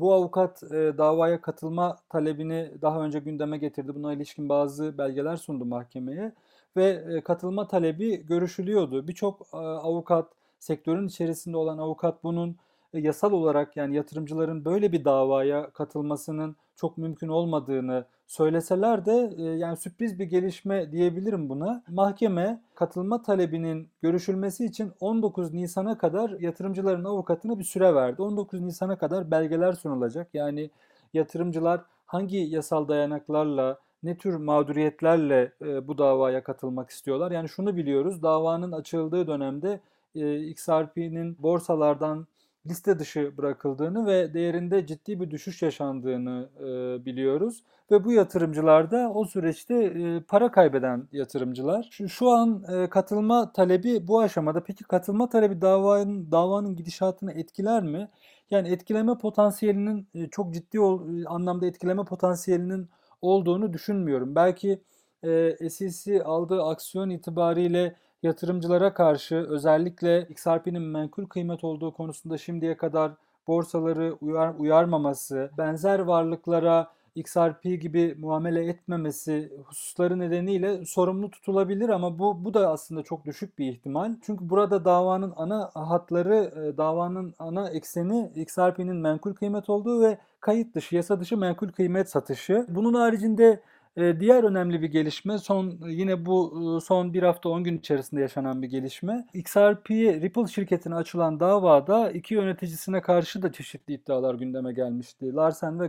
[0.00, 3.94] Bu avukat e, davaya katılma talebini daha önce gündeme getirdi.
[3.94, 6.32] Buna ilişkin bazı belgeler sundu mahkemeye
[6.76, 9.08] ve e, katılma talebi görüşülüyordu.
[9.08, 12.56] Birçok e, avukat, sektörün içerisinde olan avukat bunun
[12.98, 19.76] yasal olarak yani yatırımcıların böyle bir davaya katılmasının çok mümkün olmadığını söyleseler de e, yani
[19.76, 21.82] sürpriz bir gelişme diyebilirim buna.
[21.88, 28.22] Mahkeme katılma talebinin görüşülmesi için 19 Nisan'a kadar yatırımcıların avukatına bir süre verdi.
[28.22, 30.28] 19 Nisan'a kadar belgeler sunulacak.
[30.34, 30.70] Yani
[31.14, 37.30] yatırımcılar hangi yasal dayanaklarla ne tür mağduriyetlerle e, bu davaya katılmak istiyorlar?
[37.30, 39.80] Yani şunu biliyoruz, davanın açıldığı dönemde
[40.14, 42.26] e, XRP'nin borsalardan
[42.68, 47.64] liste dışı bırakıldığını ve değerinde ciddi bir düşüş yaşandığını e, biliyoruz.
[47.90, 51.88] Ve bu yatırımcılar da o süreçte e, para kaybeden yatırımcılar.
[51.90, 54.64] Şu, şu an e, katılma talebi bu aşamada.
[54.64, 58.08] Peki katılma talebi davanın davanın gidişatını etkiler mi?
[58.50, 62.88] Yani etkileme potansiyelinin e, çok ciddi ol, e, anlamda etkileme potansiyelinin
[63.22, 64.34] olduğunu düşünmüyorum.
[64.34, 64.82] Belki
[65.24, 73.12] e, SEC aldığı aksiyon itibariyle yatırımcılara karşı özellikle XRP'nin menkul kıymet olduğu konusunda şimdiye kadar
[73.46, 82.44] borsaları uyar, uyarmaması, benzer varlıklara XRP gibi muamele etmemesi hususları nedeniyle sorumlu tutulabilir ama bu
[82.44, 84.14] bu da aslında çok düşük bir ihtimal.
[84.22, 90.74] Çünkü burada davanın ana hatları, e, davanın ana ekseni XRP'nin menkul kıymet olduğu ve kayıt
[90.74, 92.66] dışı, yasa dışı menkul kıymet satışı.
[92.68, 93.60] Bunun haricinde
[93.96, 98.20] e, diğer önemli bir gelişme son yine bu e, son bir hafta 10 gün içerisinde
[98.20, 99.26] yaşanan bir gelişme.
[99.34, 105.34] XRP Ripple şirketine açılan davada iki yöneticisine karşı da çeşitli iddialar gündeme gelmişti.
[105.34, 105.86] Larsen ve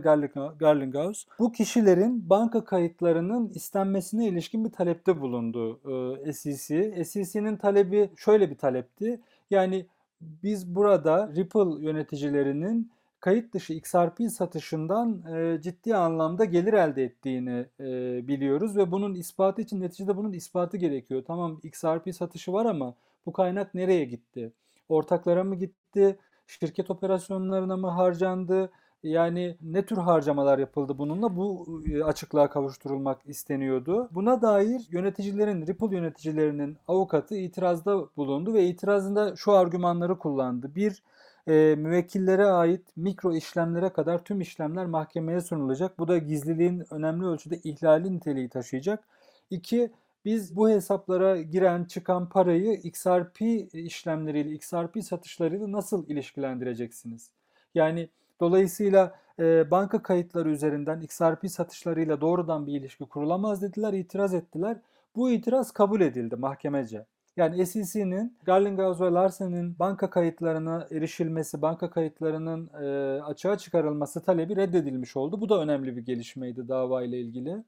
[0.58, 1.28] Garlinghouse.
[1.38, 5.80] Bu kişilerin banka kayıtlarının istenmesine ilişkin bir talepte bulundu
[6.26, 7.04] e, SEC.
[7.04, 9.20] SEC'nin talebi şöyle bir talepti.
[9.50, 9.86] Yani
[10.20, 12.90] biz burada Ripple yöneticilerinin
[13.26, 17.84] kayıt dışı XRP satışından e, ciddi anlamda gelir elde ettiğini e,
[18.28, 21.22] biliyoruz ve bunun ispatı için neticede bunun ispatı gerekiyor.
[21.26, 22.94] Tamam XRP satışı var ama
[23.26, 24.52] bu kaynak nereye gitti?
[24.88, 26.18] Ortaklara mı gitti?
[26.46, 28.70] Şirket operasyonlarına mı harcandı?
[29.02, 31.36] Yani ne tür harcamalar yapıldı bununla?
[31.36, 34.08] Bu e, açıklığa kavuşturulmak isteniyordu.
[34.12, 40.74] Buna dair yöneticilerin, Ripple yöneticilerinin avukatı itirazda bulundu ve itirazında şu argümanları kullandı.
[40.74, 41.02] Bir,
[41.48, 45.98] e, müvekkillere ait mikro işlemlere kadar tüm işlemler mahkemeye sunulacak.
[45.98, 49.04] Bu da gizliliğin önemli ölçüde ihlali niteliği taşıyacak.
[49.50, 49.90] İki,
[50.24, 53.40] biz bu hesaplara giren çıkan parayı XRP
[53.72, 57.30] işlemleriyle, XRP satışlarıyla nasıl ilişkilendireceksiniz?
[57.74, 58.08] Yani
[58.40, 64.76] dolayısıyla e, banka kayıtları üzerinden XRP satışlarıyla doğrudan bir ilişki kurulamaz dediler, itiraz ettiler.
[65.16, 67.06] Bu itiraz kabul edildi mahkemece.
[67.36, 75.16] Yani SEC'nin Garlinghouse ve Larsen'in banka kayıtlarına erişilmesi, banka kayıtlarının e, açığa çıkarılması talebi reddedilmiş
[75.16, 75.40] oldu.
[75.40, 77.64] Bu da önemli bir gelişmeydi dava ile ilgili.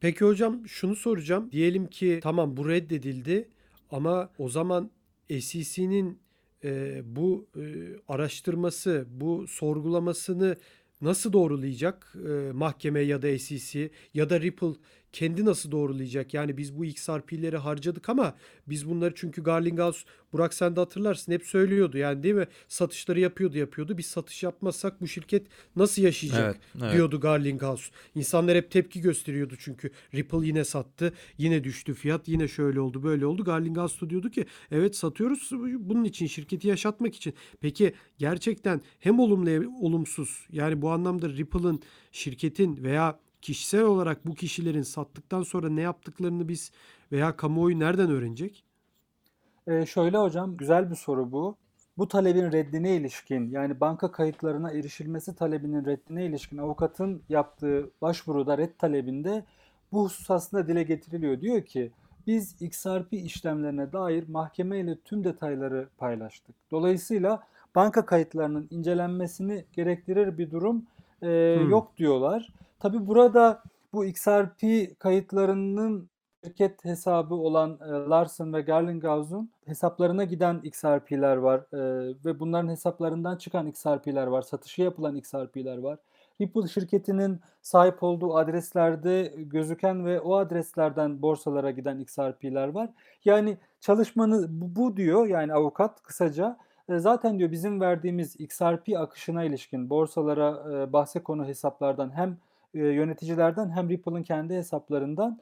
[0.00, 1.48] Peki hocam şunu soracağım.
[1.52, 3.48] Diyelim ki tamam bu reddedildi
[3.90, 4.90] Ama o zaman
[5.40, 6.18] SEC'nin
[6.64, 7.62] e, bu e,
[8.08, 10.56] araştırması, bu sorgulamasını
[11.00, 14.74] nasıl doğrulayacak e, mahkeme ya da SEC ya da Ripple
[15.12, 16.34] kendi nasıl doğrulayacak?
[16.34, 18.34] Yani biz bu XRP'leri harcadık ama
[18.66, 22.46] biz bunları çünkü Garlinghouse, Burak sen de hatırlarsın hep söylüyordu yani değil mi?
[22.68, 23.98] Satışları yapıyordu yapıyordu.
[23.98, 25.46] Biz satış yapmazsak bu şirket
[25.76, 26.92] nasıl yaşayacak Evet, evet.
[26.94, 27.90] diyordu Garlinghouse.
[28.14, 31.12] İnsanlar hep tepki gösteriyordu çünkü Ripple yine sattı.
[31.38, 32.28] Yine düştü fiyat.
[32.28, 33.44] Yine şöyle oldu böyle oldu.
[33.44, 37.34] Garlinghouse diyordu ki evet satıyoruz bunun için şirketi yaşatmak için.
[37.60, 41.80] Peki gerçekten hem olumlu hem olumsuz yani bu anlamda Ripple'ın
[42.12, 46.72] şirketin veya kişisel olarak bu kişilerin sattıktan sonra ne yaptıklarını biz
[47.12, 48.64] veya kamuoyu nereden öğrenecek?
[49.66, 51.56] Ee, şöyle hocam, güzel bir soru bu.
[51.98, 58.70] Bu talebin reddine ilişkin, yani banka kayıtlarına erişilmesi talebinin reddine ilişkin avukatın yaptığı başvuruda red
[58.78, 59.44] talebinde
[59.92, 61.40] bu husus aslında dile getiriliyor.
[61.40, 61.92] Diyor ki,
[62.26, 66.56] biz XRP işlemlerine dair mahkemeyle tüm detayları paylaştık.
[66.70, 67.42] Dolayısıyla
[67.74, 70.86] banka kayıtlarının incelenmesini gerektirir bir durum
[71.22, 71.70] e, Hmm.
[71.70, 72.52] yok diyorlar.
[72.78, 73.62] Tabi burada
[73.92, 74.62] bu XRP
[74.98, 76.10] kayıtlarının
[76.44, 83.36] şirket hesabı olan e, Larsen ve Garlinghouse'un hesaplarına giden XRP'ler var e, ve bunların hesaplarından
[83.36, 85.98] çıkan XRP'ler var, satışı yapılan XRP'ler var.
[86.40, 92.90] Ripple şirketinin sahip olduğu adreslerde gözüken ve o adreslerden borsalara giden XRP'ler var.
[93.24, 96.56] Yani çalışmanı bu, bu diyor yani avukat kısaca
[96.88, 102.38] zaten diyor bizim verdiğimiz XRP akışına ilişkin borsalara bahse konu hesaplardan hem
[102.74, 105.38] yöneticilerden hem Ripple'ın kendi hesaplarından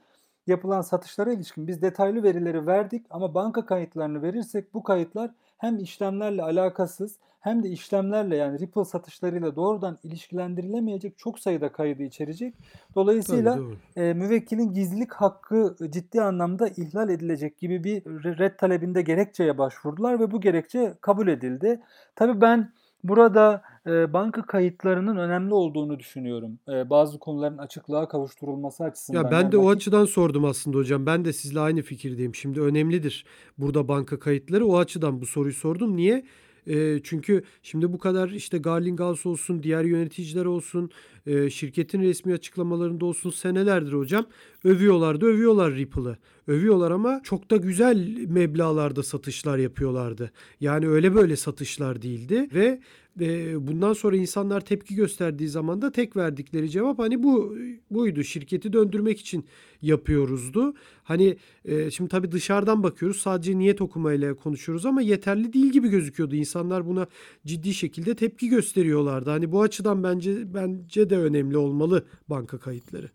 [0.51, 6.43] yapılan satışlara ilişkin biz detaylı verileri verdik ama banka kayıtlarını verirsek bu kayıtlar hem işlemlerle
[6.43, 12.55] alakasız hem de işlemlerle yani Ripple satışlarıyla doğrudan ilişkilendirilemeyecek çok sayıda kaydı içerecek.
[12.95, 19.03] Dolayısıyla Tabii, e, müvekkilin gizlilik hakkı ciddi anlamda ihlal edilecek gibi bir re- red talebinde
[19.03, 21.81] gerekçeye başvurdular ve bu gerekçe kabul edildi.
[22.17, 22.73] Tabii ben
[23.05, 26.59] burada e, banka kayıtlarının önemli olduğunu düşünüyorum.
[26.69, 29.23] E, bazı konuların açıklığa kavuşturulması açısından.
[29.23, 31.07] Ya ben de o açıdan sordum aslında hocam.
[31.07, 32.35] Ben de sizle aynı fikirdeyim.
[32.35, 33.25] Şimdi önemlidir
[33.59, 34.67] burada banka kayıtları.
[34.67, 35.97] O açıdan bu soruyu sordum.
[35.97, 36.25] Niye?
[36.67, 40.91] Ee, çünkü şimdi bu kadar işte Garlinghouse olsun, diğer yöneticiler olsun,
[41.27, 44.27] e, şirketin resmi açıklamalarında olsun senelerdir hocam
[44.65, 46.17] övüyorlardı, övüyorlar Ripple'ı.
[46.47, 50.31] Övüyorlar ama çok da güzel meblağlarda satışlar yapıyorlardı.
[50.61, 52.81] Yani öyle böyle satışlar değildi ve
[53.21, 57.57] e, bundan sonra insanlar tepki gösterdiği zaman da tek verdikleri cevap hani bu
[57.91, 58.25] buydu.
[58.25, 59.45] Şirketi döndürmek için
[59.83, 60.75] yapıyoruzdu.
[61.03, 63.21] Hani e, şimdi tabii dışarıdan bakıyoruz.
[63.21, 66.37] Sadece niyet okumayla konuşuyoruz ama yeterli değil gibi gözüküyordu.
[66.37, 67.07] İnsanlar buna
[67.47, 69.31] ciddi şekilde tepki gösteriyorlardı.
[69.31, 73.07] Hani bu açıdan bence bence de önemli olmalı banka kayıtları.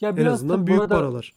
[0.00, 1.32] ya En azından büyük burada, paralar.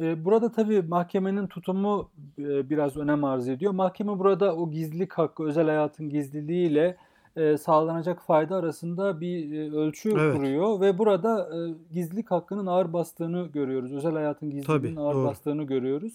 [0.00, 3.72] e, burada tabii mahkemenin tutumu e, biraz önem arz ediyor.
[3.72, 6.96] Mahkeme burada o gizlilik hakkı, özel hayatın gizliliğiyle
[7.36, 10.36] e, sağlanacak fayda arasında bir e, ölçü Evet.
[10.36, 13.92] kuruyor ve burada e, gizlilik hakkının ağır bastığını görüyoruz.
[13.92, 15.24] Özel hayatın gizliliğinin Tabii, ağır doğru.
[15.24, 16.12] bastığını görüyoruz.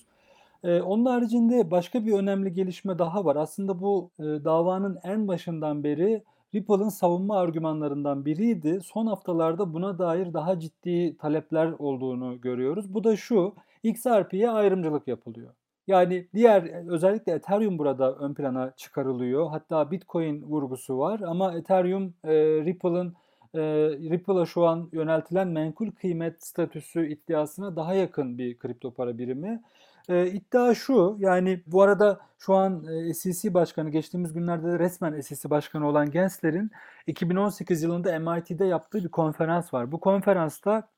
[0.63, 3.35] E, onun haricinde başka bir önemli gelişme daha var.
[3.35, 6.23] Aslında bu e, davanın en başından beri
[6.55, 8.79] Ripple'ın savunma argümanlarından biriydi.
[8.83, 12.93] Son haftalarda buna dair daha ciddi talepler olduğunu görüyoruz.
[12.93, 15.53] Bu da şu, XRP'ye ayrımcılık yapılıyor.
[15.87, 19.49] Yani diğer özellikle Ethereum burada ön plana çıkarılıyor.
[19.49, 22.33] Hatta Bitcoin vurgusu var ama Ethereum e,
[22.65, 23.13] Ripple'ın
[23.53, 23.61] e,
[24.09, 29.61] Ripple'a şu an yöneltilen menkul kıymet statüsü iddiasına daha yakın bir kripto para birimi.
[30.09, 35.21] E, iddia şu yani bu arada şu an e, SEC başkanı geçtiğimiz günlerde de resmen
[35.21, 36.71] SEC başkanı olan Gensler'in
[37.07, 39.91] 2018 yılında MIT'de yaptığı bir konferans var.
[39.91, 40.89] Bu konferansta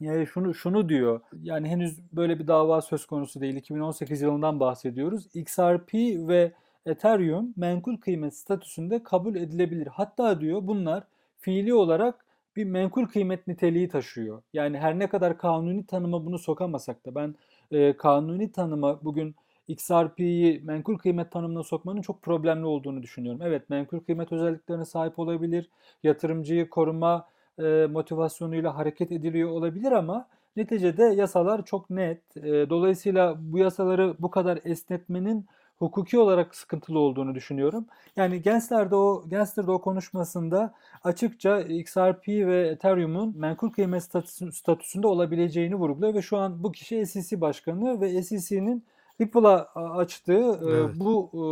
[0.00, 1.20] e, şunu şunu diyor.
[1.42, 3.56] Yani henüz böyle bir dava söz konusu değil.
[3.56, 5.26] 2018 yılından bahsediyoruz.
[5.34, 5.94] XRP
[6.28, 6.52] ve
[6.86, 9.86] Ethereum menkul kıymet statüsünde kabul edilebilir.
[9.86, 11.04] Hatta diyor bunlar
[11.38, 12.26] fiili olarak
[12.56, 14.42] bir menkul kıymet niteliği taşıyor.
[14.52, 17.34] Yani her ne kadar kanuni tanıma bunu sokamasak da ben
[17.70, 19.34] e, kanuni tanıma bugün
[19.68, 23.40] XRP'yi menkul kıymet tanımına sokmanın çok problemli olduğunu düşünüyorum.
[23.44, 25.70] Evet menkul kıymet özelliklerine sahip olabilir.
[26.02, 32.36] Yatırımcıyı koruma e, motivasyonuyla hareket ediliyor olabilir ama neticede yasalar çok net.
[32.36, 35.46] E, dolayısıyla bu yasaları bu kadar esnetmenin
[35.78, 37.86] hukuki olarak sıkıntılı olduğunu düşünüyorum.
[38.16, 40.74] Yani Gensler'de o Gensler'de o konuşmasında
[41.04, 47.06] açıkça XRP ve Ethereum'un menkul kıymet statüsü- statüsünde olabileceğini vurguluyor ve şu an bu kişi
[47.06, 48.84] SEC başkanı ve SEC'nin
[49.20, 50.94] Ripple'a açtığı e, Evet.
[50.94, 51.42] bu e,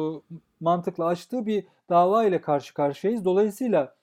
[0.61, 3.25] mantıkla açtığı bir dava ile karşı karşıyayız.
[3.25, 3.95] Dolayısıyla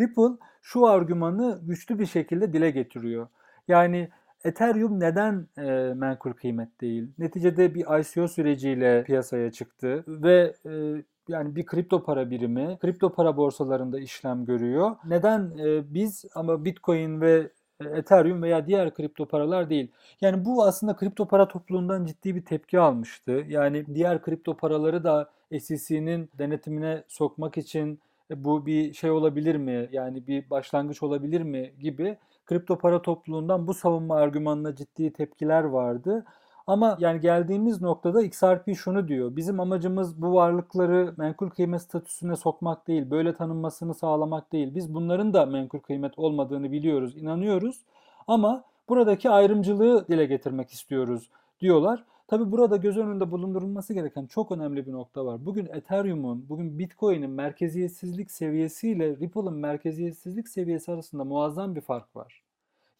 [0.00, 3.28] Ripple şu argümanı güçlü bir şekilde dile getiriyor.
[3.68, 4.08] Yani
[4.44, 7.08] Ethereum neden e, menkul kıymet değil?
[7.18, 13.36] Neticede bir ICO süreciyle piyasaya çıktı ve e, yani bir kripto para birimi kripto para
[13.36, 14.96] borsalarında işlem görüyor.
[15.04, 19.90] Neden e, biz ama Bitcoin ve e, Ethereum veya diğer kripto paralar değil.
[20.20, 23.44] Yani bu aslında kripto para topluluğundan ciddi bir tepki almıştı.
[23.48, 25.30] Yani diğer kripto paraları da
[25.60, 29.88] SEC'nin denetimine sokmak için e, bu bir şey olabilir mi?
[29.92, 32.16] Yani bir başlangıç olabilir mi gibi
[32.46, 36.24] kripto para topluluğundan bu savunma argümanına ciddi tepkiler vardı.
[36.66, 39.36] Ama yani geldiğimiz noktada XRP şunu diyor.
[39.36, 44.74] Bizim amacımız bu varlıkları menkul kıymet statüsüne sokmak değil, böyle tanınmasını sağlamak değil.
[44.74, 47.80] Biz bunların da menkul kıymet olmadığını biliyoruz, inanıyoruz.
[48.26, 51.30] Ama buradaki ayrımcılığı dile getirmek istiyoruz
[51.60, 52.04] diyorlar.
[52.30, 55.46] Tabi burada göz önünde bulundurulması gereken çok önemli bir nokta var.
[55.46, 62.42] Bugün Ethereum'un, bugün Bitcoin'in merkeziyetsizlik seviyesiyle Ripple'ın merkeziyetsizlik seviyesi arasında muazzam bir fark var.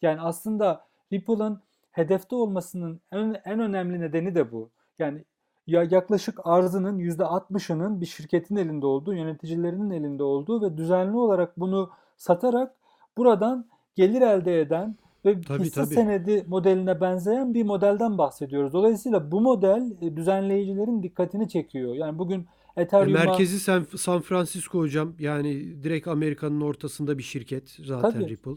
[0.01, 1.61] Yani aslında Ripple'ın
[1.91, 4.69] hedefte olmasının en, en önemli nedeni de bu.
[4.99, 5.23] Yani
[5.67, 11.89] ya yaklaşık arzının %60'ının bir şirketin elinde olduğu, yöneticilerinin elinde olduğu ve düzenli olarak bunu
[12.17, 12.75] satarak
[13.17, 13.65] buradan
[13.95, 14.95] gelir elde eden
[15.25, 15.93] ve tabii, hisse tabii.
[15.93, 18.73] senedi modeline benzeyen bir modelden bahsediyoruz.
[18.73, 21.95] Dolayısıyla bu model e, düzenleyicilerin dikkatini çekiyor.
[21.95, 22.47] Yani bugün
[22.77, 23.23] Ethereum'a...
[23.23, 25.13] Merkezi San, San Francisco hocam.
[25.19, 28.29] Yani direkt Amerika'nın ortasında bir şirket zaten tabii.
[28.29, 28.51] Ripple.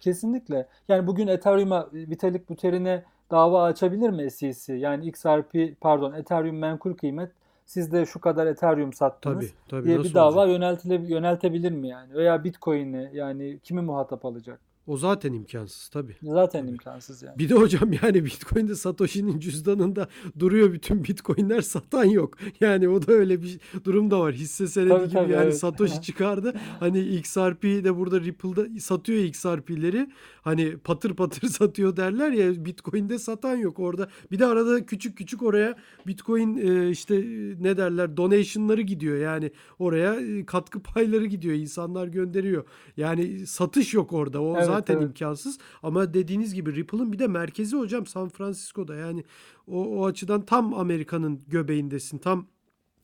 [0.00, 0.68] Kesinlikle.
[0.88, 4.74] Yani bugün Ethereum'a Vitalik Buterin'e dava açabilir mi SEC?
[4.74, 7.32] Yani XRP pardon Ethereum menkul kıymet
[7.66, 12.14] siz de şu kadar Ethereum sattınız tabii, tabii, diye bir dava yöneltile, yöneltebilir mi yani?
[12.14, 14.60] Veya Bitcoin'i yani kimi muhatap alacak?
[14.86, 16.16] O zaten imkansız tabii.
[16.22, 16.70] Zaten tabii.
[16.70, 17.38] imkansız yani.
[17.38, 20.08] Bir de hocam yani Bitcoin'de Satoshi'nin cüzdanında
[20.38, 22.38] duruyor bütün Bitcoin'ler satan yok.
[22.60, 24.34] Yani o da öyle bir durum da var.
[24.34, 25.58] Hisse senedi tabii, gibi tabii, yani evet.
[25.58, 26.54] Satoshi çıkardı.
[26.80, 30.10] Hani XRP de burada Ripple'da satıyor XRP'leri.
[30.42, 34.08] Hani patır patır satıyor derler ya Bitcoin'de satan yok orada.
[34.30, 35.76] Bir de arada küçük küçük oraya
[36.06, 37.14] Bitcoin e, işte
[37.60, 39.16] ne derler donation'ları gidiyor.
[39.16, 41.54] Yani oraya e, katkı payları gidiyor.
[41.54, 42.64] insanlar gönderiyor.
[42.96, 44.42] Yani satış yok orada.
[44.42, 45.04] O evet zaten evet.
[45.04, 45.58] imkansız.
[45.82, 48.94] Ama dediğiniz gibi Ripple'ın bir de merkezi hocam San Francisco'da.
[48.94, 49.24] Yani
[49.66, 52.18] o, o açıdan tam Amerika'nın göbeğindesin.
[52.18, 52.46] Tam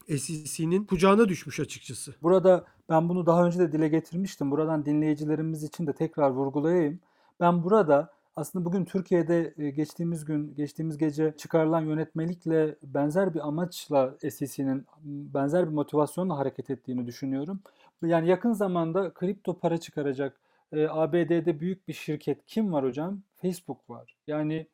[0.07, 2.15] SEC'nin kucağına düşmüş açıkçası.
[2.21, 4.51] Burada ben bunu daha önce de dile getirmiştim.
[4.51, 6.99] Buradan dinleyicilerimiz için de tekrar vurgulayayım.
[7.39, 14.15] Ben burada aslında bugün Türkiye'de e, geçtiğimiz gün, geçtiğimiz gece çıkarılan yönetmelikle benzer bir amaçla
[14.31, 17.59] SEC'nin benzer bir motivasyonla hareket ettiğini düşünüyorum.
[18.03, 20.39] Yani yakın zamanda kripto para çıkaracak
[20.73, 23.21] e, ABD'de büyük bir şirket kim var hocam?
[23.35, 24.15] Facebook var.
[24.27, 24.67] Yani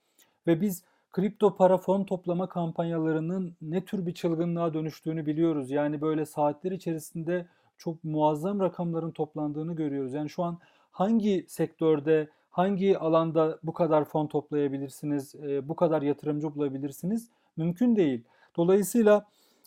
[0.48, 5.72] ve biz kripto para fon toplama kampanyalarının ne tür bir çılgınlığa dönüştüğünü biliyoruz.
[5.72, 10.14] Yani böyle saatler içerisinde çok muazzam rakamların toplandığını görüyoruz.
[10.14, 10.60] Yani şu an
[10.92, 17.30] hangi sektörde, hangi alanda bu kadar fon toplayabilirsiniz, bu kadar yatırımcı bulabilirsiniz?
[17.58, 18.24] Mümkün değil.
[18.58, 19.26] Dolayısıyla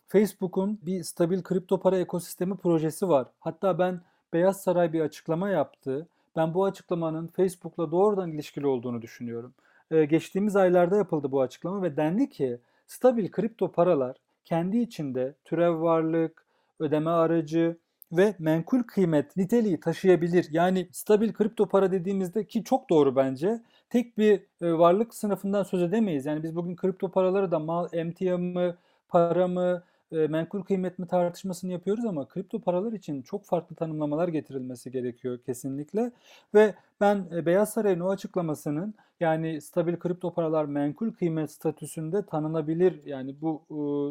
[0.09, 3.29] Facebook'un bir stabil kripto para ekosistemi projesi var.
[3.41, 4.01] Hatta ben
[4.33, 6.09] Beyaz Saray bir açıklama yaptı.
[6.39, 9.55] Ben bu açıklamanın Facebook'la doğrudan ilişkili olduğunu düşünüyorum.
[9.91, 15.80] Ee, geçtiğimiz aylarda yapıldı bu açıklama ve dendi ki stabil kripto paralar kendi içinde türev
[15.80, 16.45] varlık,
[16.80, 17.76] ödeme aracı
[18.12, 20.47] ve menkul kıymet niteliği taşıyabilir.
[20.51, 23.61] Yani stabil kripto para dediğimizde ki çok doğru bence
[23.91, 26.26] tek bir e, varlık sınıfından söz edemeyiz.
[26.26, 28.76] Yani biz bugün kripto paraları da mal, emtia mı,
[29.09, 29.82] para mı,
[30.12, 35.38] e, menkul kıymet mi tartışmasını yapıyoruz ama kripto paralar için çok farklı tanımlamalar getirilmesi gerekiyor
[35.46, 36.12] kesinlikle.
[36.54, 43.04] Ve ben e, Beyaz Saray'ın o açıklamasının yani stabil kripto paralar menkul kıymet statüsünde tanınabilir
[43.06, 43.62] yani bu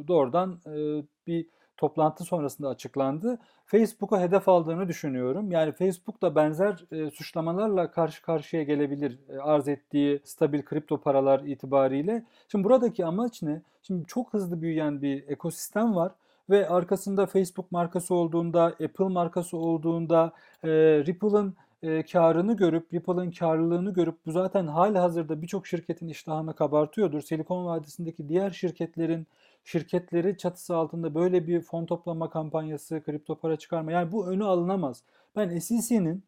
[0.07, 1.47] doğrudan e, bir
[1.77, 3.39] toplantı sonrasında açıklandı.
[3.65, 5.51] Facebook'a hedef aldığını düşünüyorum.
[5.51, 11.39] Yani Facebook da benzer e, suçlamalarla karşı karşıya gelebilir e, arz ettiği stabil kripto paralar
[11.39, 12.23] itibariyle.
[12.47, 13.61] Şimdi buradaki amaç ne?
[13.83, 16.11] Şimdi çok hızlı büyüyen bir ekosistem var
[16.49, 20.69] ve arkasında Facebook markası olduğunda, Apple markası olduğunda, e,
[21.05, 27.21] Ripple'ın e, karını görüp, Ripple'ın karlılığını görüp bu zaten hali hazırda birçok şirketin iştahını kabartıyordur.
[27.21, 29.27] Silikon Vadisi'ndeki diğer şirketlerin
[29.67, 35.03] şirketleri çatısı altında böyle bir fon toplama kampanyası, kripto para çıkarma yani bu önü alınamaz.
[35.35, 36.23] Ben SEC'nin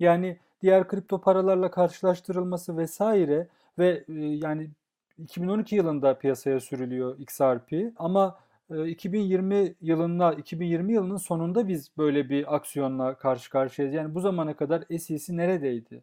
[0.00, 3.48] yani diğer kripto paralarla karşılaştırılması vesaire
[3.78, 4.70] ve e, yani
[5.18, 8.38] 2012 yılında piyasaya sürülüyor XRP ama
[8.86, 13.94] 2020 e, yılında 2020 yılının sonunda biz böyle bir aksiyonla karşı karşıyayız.
[13.94, 16.02] Yani bu zamana kadar SEC neredeydi?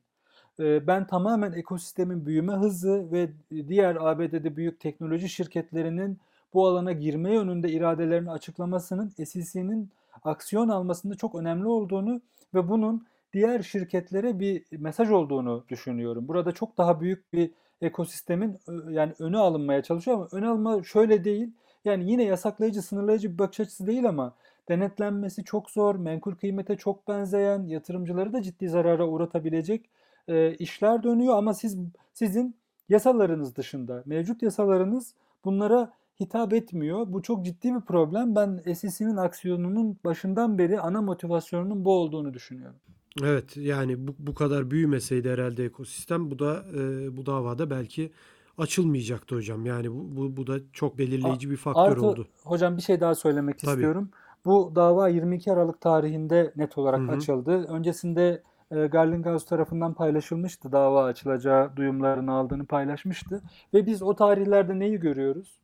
[0.60, 3.30] E, ben tamamen ekosistemin büyüme hızı ve
[3.68, 6.20] diğer ABD'de büyük teknoloji şirketlerinin
[6.56, 9.89] bu alana girme yönünde iradelerini açıklamasının SEC'nin
[10.24, 12.22] aksiyon almasında çok önemli olduğunu
[12.53, 16.28] ve bunun diğer şirketlere bir mesaj olduğunu düşünüyorum.
[16.28, 17.51] Burada çok daha büyük bir
[17.82, 21.51] ekosistemin yani önü alınmaya çalışıyor ama ön alma şöyle değil.
[21.86, 24.34] Yani yine yasaklayıcı, sınırlayıcı bir bakış açısı değil ama
[24.70, 29.89] denetlenmesi çok zor, menkul kıymete çok benzeyen, yatırımcıları da ciddi zarara uğratabilecek
[30.28, 31.78] e, işler dönüyor ama siz
[32.14, 32.56] sizin
[32.89, 35.14] yasalarınız dışında, mevcut yasalarınız
[35.45, 37.05] bunlara hitap etmiyor.
[37.07, 38.36] Bu çok ciddi bir problem.
[38.36, 42.80] Ben SEC'nin aksiyonunun başından beri ana motivasyonunun bu olduğunu düşünüyorum.
[43.24, 48.11] Evet yani bu, bu kadar büyümeseydi herhalde ekosistem bu da e, bu davada belki
[48.57, 49.66] açılmayacaktı hocam.
[49.66, 52.28] Yani bu, bu, bu da çok belirleyici bir faktör Artı, oldu.
[52.43, 53.72] Hocam bir şey daha söylemek Tabii.
[53.72, 54.09] istiyorum.
[54.45, 57.11] Bu dava 22 Aralık tarihinde net olarak Hı hı.
[57.11, 57.66] açıldı.
[57.68, 60.72] Öncesinde e, Garlinghouse tarafından paylaşılmıştı.
[60.72, 63.41] Dava açılacağı duyumlarını aldığını paylaşmıştı.
[63.74, 65.59] Ve biz o tarihlerde neyi görüyoruz?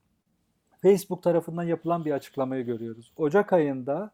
[0.82, 3.12] Facebook tarafından yapılan bir açıklamayı görüyoruz.
[3.18, 4.12] Ocak ayında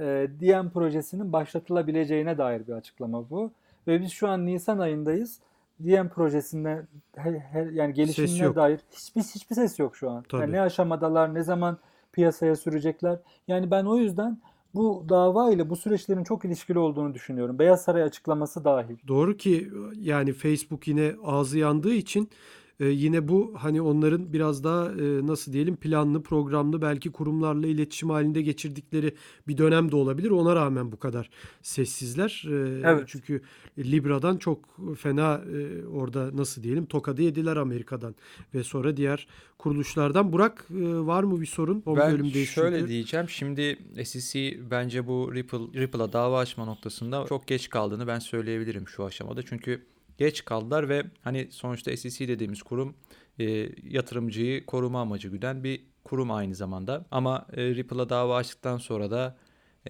[0.00, 0.04] e,
[0.40, 3.50] DM projesinin başlatılabileceğine dair bir açıklama bu.
[3.86, 5.40] Ve biz şu an Nisan ayındayız.
[5.80, 10.24] DM projesinde he- he- yani gelişimine dair hiçbir hiçbir ses yok şu an.
[10.28, 10.40] Tabii.
[10.42, 11.78] Yani ne aşamadalar, ne zaman
[12.12, 13.18] piyasaya sürecekler.
[13.48, 14.38] Yani ben o yüzden
[14.74, 17.58] bu dava ile bu süreçlerin çok ilişkili olduğunu düşünüyorum.
[17.58, 18.96] Beyaz Saray açıklaması dahil.
[19.08, 22.28] Doğru ki yani Facebook yine ağzı yandığı için
[22.80, 28.10] e, yine bu hani onların biraz daha e, nasıl diyelim planlı programlı belki kurumlarla iletişim
[28.10, 29.14] halinde geçirdikleri
[29.48, 30.30] bir dönem de olabilir.
[30.30, 31.30] Ona rağmen bu kadar
[31.62, 32.44] sessizler.
[32.50, 33.04] E, Evet.
[33.06, 33.42] Çünkü
[33.78, 34.58] Libra'dan çok
[34.98, 38.14] fena e, orada nasıl diyelim tokadı yediler Amerika'dan
[38.54, 39.26] ve sonra diğer
[39.58, 40.32] kuruluşlardan.
[40.32, 41.82] Burak e, var mı bir sorun?
[41.86, 42.88] O Ben şöyle çünkü.
[42.88, 43.28] diyeceğim.
[43.28, 49.04] Şimdi SEC bence bu Ripple Ripple'a dava açma noktasında çok geç kaldığını ben söyleyebilirim şu
[49.04, 49.42] aşamada.
[49.42, 49.82] Çünkü
[50.20, 52.94] geç kaldılar ve hani sonuçta SEC dediğimiz kurum
[53.38, 57.06] e, yatırımcıyı koruma amacı güden bir kurum aynı zamanda.
[57.10, 59.36] Ama e, Ripple'a dava açtıktan sonra da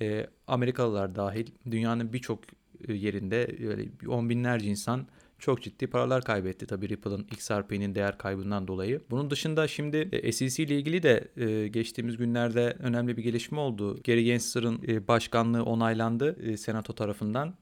[0.00, 2.40] e, Amerikalılar dahil dünyanın birçok
[2.88, 5.06] e, yerinde öyle on binlerce insan
[5.38, 9.00] çok ciddi paralar kaybetti tabii Ripple'ın XRP'nin değer kaybından dolayı.
[9.10, 14.00] Bunun dışında şimdi e, SEC ile ilgili de e, geçtiğimiz günlerde önemli bir gelişme oldu.
[14.06, 17.54] Gary Gensler'ın başkanlığı onaylandı Senato tarafından.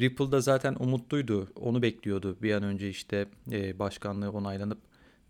[0.00, 1.48] Ripple'da zaten umutluydu.
[1.60, 2.36] Onu bekliyordu.
[2.42, 4.78] Bir an önce işte e, başkanlığı onaylanıp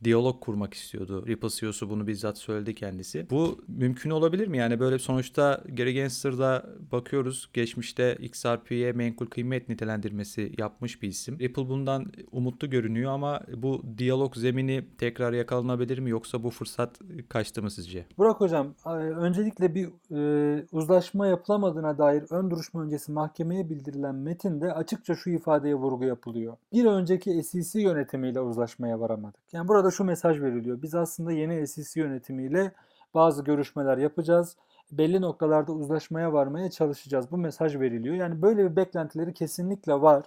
[0.04, 1.24] diyalog kurmak istiyordu.
[1.26, 3.26] Ripple CEO'su bunu bizzat söyledi kendisi.
[3.30, 4.58] Bu mümkün olabilir mi?
[4.58, 11.38] Yani böyle sonuçta Gary Gensler'da bakıyoruz geçmişte XRP'ye menkul kıymet nitelendirmesi yapmış bir isim.
[11.38, 17.62] Ripple bundan umutlu görünüyor ama bu diyalog zemini tekrar yakalanabilir mi yoksa bu fırsat kaçtı
[17.62, 18.06] mı sizce?
[18.18, 24.72] Burak Hocam, e, öncelikle bir e, uzlaşma yapılamadığına dair ön duruşma öncesi mahkemeye bildirilen metinde
[24.72, 26.56] açıkça şu ifadeye vurgu yapılıyor.
[26.72, 29.40] Bir önceki SEC yönetimiyle uzlaşmaya varamadık.
[29.52, 30.82] Yani burada şu mesaj veriliyor.
[30.82, 32.72] Biz aslında yeni SEC yönetimiyle
[33.14, 34.56] bazı görüşmeler yapacağız.
[34.92, 37.30] Belli noktalarda uzlaşmaya varmaya çalışacağız.
[37.30, 38.14] Bu mesaj veriliyor.
[38.14, 40.24] Yani böyle bir beklentileri kesinlikle var.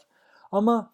[0.52, 0.92] Ama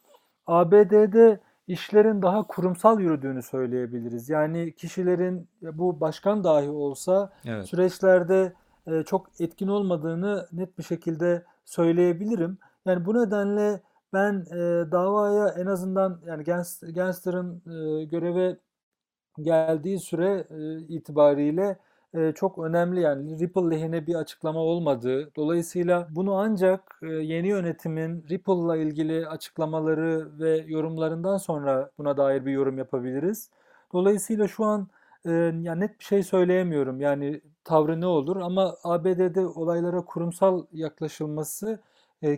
[0.48, 4.30] ABD'de işlerin daha kurumsal yürüdüğünü söyleyebiliriz.
[4.30, 7.66] Yani kişilerin bu başkan dahi olsa Evet.
[7.66, 8.54] süreçlerde
[8.88, 12.58] e, çok etkin olmadığını net bir şekilde söyleyebilirim.
[12.86, 13.82] Yani bu nedenle
[14.18, 17.62] ben e, davaya en azından yani Gens- Gensler'ın
[18.02, 18.58] e, göreve
[19.42, 21.78] geldiği süre e, itibariyle
[22.14, 25.36] e, çok önemli yani Ripple lehine bir açıklama olmadığı.
[25.36, 32.52] Dolayısıyla bunu ancak e, yeni yönetimin Ripple'la ilgili açıklamaları ve yorumlarından sonra buna dair bir
[32.52, 33.50] yorum yapabiliriz.
[33.94, 34.88] Dolayısıyla şu an
[35.26, 37.02] e, yani net bir şey söyleyemiyorum.
[37.02, 41.80] Yani tavrı ne olur ama ABD'de olaylara kurumsal yaklaşılması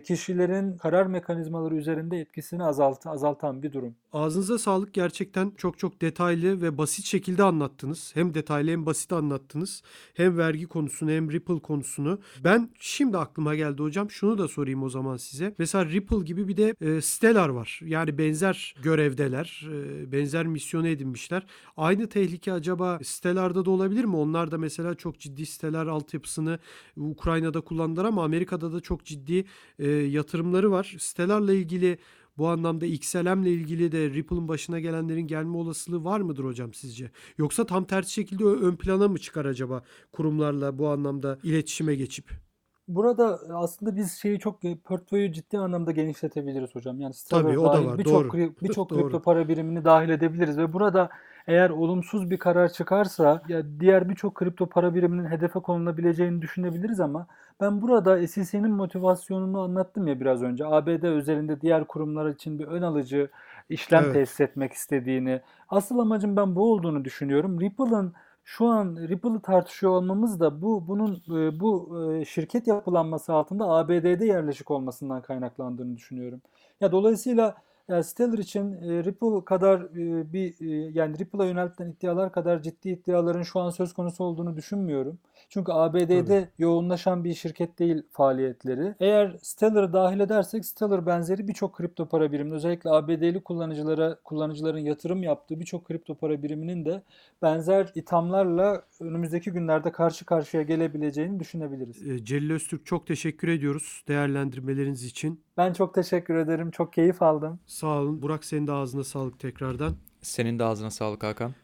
[0.06, 3.94] kişilerin karar mekanizmaları üzerinde etkisini azalt azaltan bir durum.
[4.12, 4.94] Ağzınıza sağlık.
[4.94, 8.10] Gerçekten çok çok detaylı ve basit şekilde anlattınız.
[8.14, 9.82] Hem detaylı hem basit anlattınız.
[10.14, 12.18] Hem vergi konusunu hem Ripple konusunu.
[12.44, 14.10] Ben şimdi aklıma geldi hocam.
[14.10, 15.54] Şunu da sorayım o zaman size.
[15.58, 17.80] Mesela Ripple gibi bir de e, Stellar var.
[17.84, 19.68] Yani benzer görevdeler.
[19.72, 21.46] e, benzer misyonu edinmişler.
[21.76, 24.16] Aynı tehlike acaba Stellar'da da olabilir mi?
[24.16, 26.58] Onlar da mesela çok ciddi Stellar altyapısını
[26.96, 29.44] Ukrayna'da kullandılar ama Amerika'da da çok ciddi
[29.80, 30.96] e, yatırımları var.
[30.98, 31.98] Stellar'la ilgili
[32.38, 37.10] bu anlamda XLM'le ilgili de Ripple'ın başına gelenlerin gelme olasılığı var mıdır hocam sizce?
[37.38, 42.49] Yoksa tam tersi şekilde ön plana mı çıkar acaba kurumlarla bu anlamda iletişime geçip?
[42.94, 47.00] Burada aslında biz şeyi çok portföyü ciddi anlamda genişletebiliriz hocam.
[47.00, 51.10] Yani Tabii, o da var, birçok birçok kripto para birimini dahil edebiliriz ve burada
[51.46, 57.26] eğer olumsuz bir karar çıkarsa ya diğer birçok kripto para biriminin hedefe konulabileceğini düşünebiliriz ama
[57.60, 60.66] ben burada SEC'nin motivasyonunu anlattım ya biraz önce.
[60.66, 63.28] ABD özelinde diğer kurumlar için bir ön alıcı
[63.68, 64.14] işlem Evet.
[64.14, 65.40] tesis etmek istediğini.
[65.68, 67.60] Asıl amacım ben bu olduğunu düşünüyorum.
[67.60, 68.12] Ripple'ın
[68.50, 74.26] şu an Ripple'ı tartışıyor olmamız da bu bunun e, bu e, şirket yapılanması altında ABD'de
[74.26, 76.42] yerleşik olmasından kaynaklandığını düşünüyorum.
[76.80, 77.54] Ya dolayısıyla
[77.90, 82.88] Yani Stellar için e, Ripple kadar e, bir e, yani Ripple'a yöneltilen iddialar kadar ciddi
[82.88, 85.18] iddiaların şu an söz konusu olduğunu düşünmüyorum.
[85.48, 86.48] Çünkü ABD'de Tabii.
[86.58, 88.94] yoğunlaşan bir şirket değil faaliyetleri.
[89.00, 95.22] Eğer Stellar'ı dahil edersek Stellar benzeri birçok kripto para biriminin özellikle ABD'li kullanıcılara kullanıcıların yatırım
[95.22, 97.02] yaptığı birçok kripto para biriminin de
[97.42, 102.08] benzer ithamlarla önümüzdeki günlerde karşı karşıya gelebileceğini düşünebiliriz.
[102.08, 105.40] E, Celil Öztürk çok teşekkür ediyoruz değerlendirmeleriniz için.
[105.56, 106.70] Ben çok teşekkür ederim.
[106.70, 107.60] Çok keyif aldım.
[107.80, 108.22] Sağ olun.
[108.22, 109.96] Burak senin de ağzına sağlık tekrardan.
[110.22, 111.54] Senin de ağzına sağlık Hakan.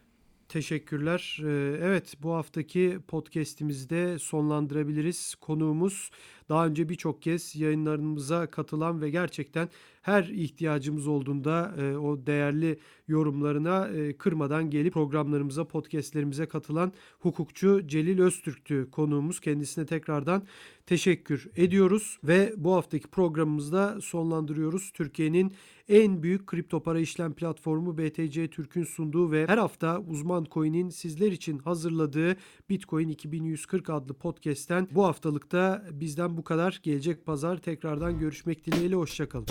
[0.48, 1.38] Teşekkürler.
[1.42, 5.34] Ee, Evet bu haftaki podcast'imizi de sonlandırabiliriz.
[5.34, 6.10] Konuğumuz
[6.48, 9.68] daha önce birçok kez yayınlarımıza katılan ve gerçekten
[10.06, 12.78] her ihtiyacımız olduğunda e, o değerli
[13.08, 19.40] yorumlarına e, kırmadan gelip programlarımıza, podcast'lerimize katılan hukukçu Celil Öztürk'tü konuğumuz.
[19.40, 20.42] Kendisine tekrardan
[20.86, 24.90] teşekkür ediyoruz ve bu haftaki programımızda sonlandırıyoruz.
[24.94, 25.52] Türkiye'nin
[25.88, 31.32] en büyük kripto para işlem platformu BTC Türk'ün sunduğu ve her hafta Uzman Coin'in sizler
[31.32, 32.36] için hazırladığı
[32.70, 36.80] Bitcoin 2140 adlı podcast'ten bu haftalıkta bizden bu kadar.
[36.82, 39.46] Gelecek pazar tekrardan görüşmek dileğiyle hoşçakalın.